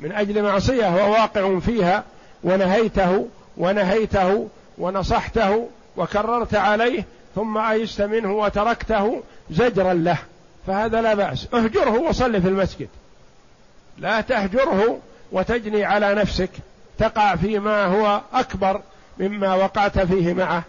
من 0.00 0.12
أجل 0.12 0.42
معصية 0.42 0.88
هو 0.88 1.12
واقع 1.12 1.58
فيها 1.58 2.04
ونهيته 2.44 3.28
ونهيته 3.56 4.48
ونصحته 4.78 5.68
وكررت 5.96 6.54
عليه 6.54 7.04
ثم 7.34 7.58
أيست 7.58 8.02
منه 8.02 8.32
وتركته 8.32 9.22
زجرا 9.50 9.94
له. 9.94 10.18
فهذا 10.66 11.02
لا 11.02 11.14
بأس. 11.14 11.48
اهجره 11.54 11.98
وصل 11.98 12.42
في 12.42 12.48
المسجد. 12.48 12.88
لا 13.98 14.20
تهجره 14.20 14.98
وتجني 15.32 15.84
على 15.84 16.14
نفسك. 16.14 16.50
تقع 16.98 17.36
فيما 17.36 17.84
هو 17.84 18.20
أكبر 18.32 18.80
مما 19.18 19.54
وقعت 19.54 19.98
فيه 19.98 20.34
معه. 20.34 20.62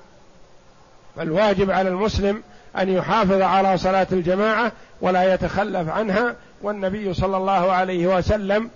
فالواجب 1.16 1.72
على 1.72 1.90
المسلم 1.90 2.44
أن 2.78 2.90
يحافظ 2.90 3.42
على 3.42 3.78
صلاة 3.78 4.08
الجماعة 4.12 4.72
ولا 5.02 5.34
يتخلف 5.34 5.90
عنها. 5.90 6.36
والنبي 6.62 7.14
صلى 7.14 7.38
الله 7.38 7.72
عليه 7.72 8.08
وسلم 8.08 8.70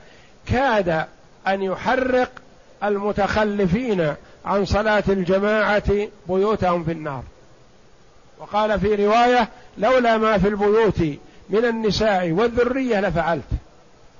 كاد 0.47 1.05
أن 1.47 1.61
يحرق 1.61 2.29
المتخلفين 2.83 4.13
عن 4.45 4.65
صلاة 4.65 5.03
الجماعة 5.09 6.07
بيوتهم 6.27 6.83
في 6.83 6.91
النار. 6.91 7.23
وقال 8.39 8.79
في 8.79 8.95
رواية 9.05 9.49
لولا 9.77 10.17
ما 10.17 10.37
في 10.37 10.47
البيوت 10.47 10.99
من 11.49 11.65
النساء 11.65 12.31
والذرية 12.31 12.99
لفعلت 13.01 13.43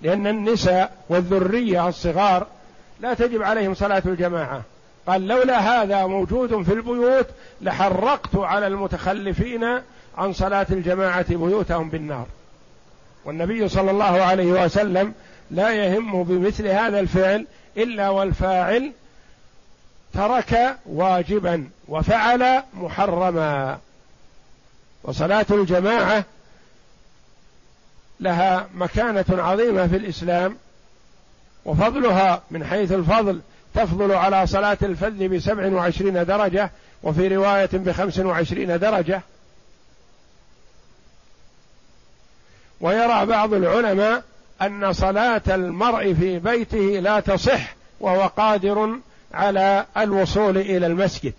لأن 0.02 0.28
النساء 0.28 0.92
والذرية 1.10 1.88
الصغار 1.88 2.48
لا 3.02 3.14
تجب 3.14 3.44
عليهم 3.44 3.74
صلاة 3.74 4.04
الجماعة. 4.06 4.62
قال 5.08 5.28
لولا 5.28 5.60
هذا 5.60 6.06
موجود 6.06 6.64
في 6.64 6.74
البيوت 6.74 7.28
لحرقت 7.62 8.36
على 8.36 8.68
المتخلفين 8.68 9.64
عن 10.18 10.34
صلاة 10.34 10.68
الجماعة 10.72 11.30
بيوتهم 11.30 11.90
بالنار. 11.90 12.26
والنبي 13.26 13.70
صلى 13.70 13.92
الله 13.92 14.22
عليه 14.22 14.66
وسلم 14.66 15.14
لا 15.52 15.70
يهم 15.70 16.24
بمثل 16.24 16.68
هذا 16.68 17.00
الفعل 17.00 17.48
إلا 17.78 18.10
والفاعل 18.10 18.92
ترك 20.14 20.78
واجبا 20.86 21.70
وفعل 21.88 22.64
محرما. 22.74 23.78
وصلاة 25.04 25.46
الجماعة 25.52 26.24
لها 28.20 28.68
مكانة 28.76 29.26
عظيمة 29.30 29.88
في 29.88 29.96
الإسلام 29.96 30.58
وفضلها 31.66 32.42
من 32.52 32.66
حيث 32.66 32.92
الفضل 32.92 33.42
تفضل 33.76 34.12
على 34.12 34.48
صلاة 34.48 34.78
الفذ 34.82 35.28
بسبع 35.28 35.74
وعشرين 35.74 36.26
درجة 36.26 36.72
وفي 37.04 37.28
رواية 37.28 37.70
بخمس 37.74 38.20
وعشرين 38.20 38.80
درجة. 38.80 39.22
ويرى 42.82 43.26
بعض 43.26 43.54
العلماء 43.54 44.24
أن 44.62 44.94
صلاة 44.94 45.42
المرء 45.48 46.14
في 46.14 46.40
بيته 46.40 47.00
لا 47.00 47.20
تصح 47.20 47.76
وهو 48.00 48.28
قادر 48.28 49.00
على 49.34 49.86
الوصول 49.98 50.58
إلى 50.58 50.88
المسجد. 50.88 51.34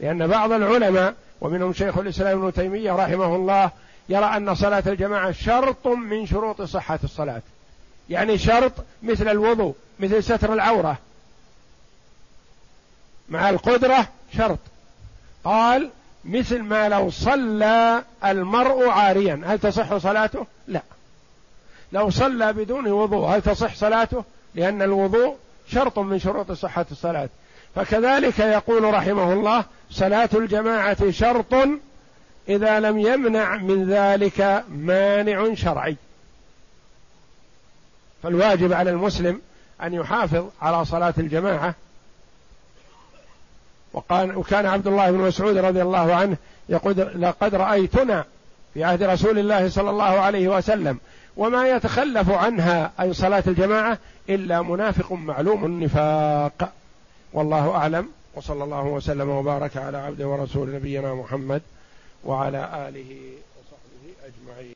لأن 0.00 0.26
بعض 0.26 0.52
العلماء 0.52 1.14
ومنهم 1.40 1.72
شيخ 1.72 1.98
الإسلام 1.98 2.38
ابن 2.38 2.52
تيمية 2.52 2.92
رحمه 2.92 3.36
الله 3.36 3.70
يرى 4.08 4.24
أن 4.24 4.54
صلاة 4.54 4.82
الجماعة 4.86 5.32
شرط 5.32 5.86
من 5.86 6.26
شروط 6.26 6.62
صحة 6.62 6.98
الصلاة. 7.04 7.42
يعني 8.10 8.38
شرط 8.38 8.72
مثل 9.02 9.28
الوضوء 9.28 9.74
مثل 10.00 10.22
ستر 10.22 10.52
العورة. 10.52 10.98
مع 13.28 13.50
القدرة 13.50 14.08
شرط. 14.36 14.58
قال 15.44 15.90
مثل 16.24 16.62
ما 16.62 16.88
لو 16.88 17.10
صلى 17.10 18.02
المرء 18.24 18.88
عاريا 18.88 19.42
هل 19.46 19.58
تصح 19.58 19.96
صلاته؟ 19.96 20.46
لا. 20.66 20.82
لو 21.92 22.10
صلى 22.10 22.52
بدون 22.52 22.90
وضوء 22.90 23.28
هل 23.28 23.42
تصح 23.42 23.74
صلاته؟ 23.74 24.24
لأن 24.54 24.82
الوضوء 24.82 25.36
شرط 25.68 25.98
من 25.98 26.18
شروط 26.18 26.52
صحة 26.52 26.86
الصلاة. 26.90 27.28
فكذلك 27.74 28.38
يقول 28.38 28.94
رحمه 28.94 29.32
الله 29.32 29.64
صلاة 29.90 30.28
الجماعة 30.34 31.10
شرط 31.10 31.54
إذا 32.48 32.80
لم 32.80 32.98
يمنع 32.98 33.56
من 33.56 33.90
ذلك 33.90 34.64
مانع 34.68 35.54
شرعي. 35.54 35.96
فالواجب 38.22 38.72
على 38.72 38.90
المسلم 38.90 39.40
أن 39.82 39.94
يحافظ 39.94 40.46
على 40.62 40.84
صلاة 40.84 41.14
الجماعة. 41.18 41.74
وقال 43.92 44.36
وكان 44.36 44.66
عبد 44.66 44.86
الله 44.86 45.10
بن 45.10 45.18
مسعود 45.18 45.56
رضي 45.56 45.82
الله 45.82 46.14
عنه 46.14 46.36
يقول 46.68 47.22
لقد 47.22 47.54
رأيتنا 47.54 48.24
في 48.74 48.84
عهد 48.84 49.02
رسول 49.02 49.38
الله 49.38 49.68
صلى 49.68 49.90
الله 49.90 50.04
عليه 50.04 50.48
وسلم 50.48 50.98
وما 51.36 51.68
يتخلف 51.68 52.30
عنها 52.30 52.92
أي 53.00 53.14
صلاة 53.14 53.42
الجماعة 53.46 53.98
إلا 54.28 54.62
منافق 54.62 55.12
معلوم 55.12 55.64
النفاق. 55.64 56.72
والله 57.32 57.70
أعلم 57.70 58.08
وصلى 58.34 58.64
الله 58.64 58.84
وسلم 58.84 59.28
وبارك 59.28 59.76
على 59.76 59.98
عبده 59.98 60.28
ورسول 60.28 60.74
نبينا 60.74 61.14
محمد 61.14 61.62
وعلى 62.24 62.88
آله 62.88 63.20
وصحبه 63.58 64.14
أجمعين. 64.24 64.66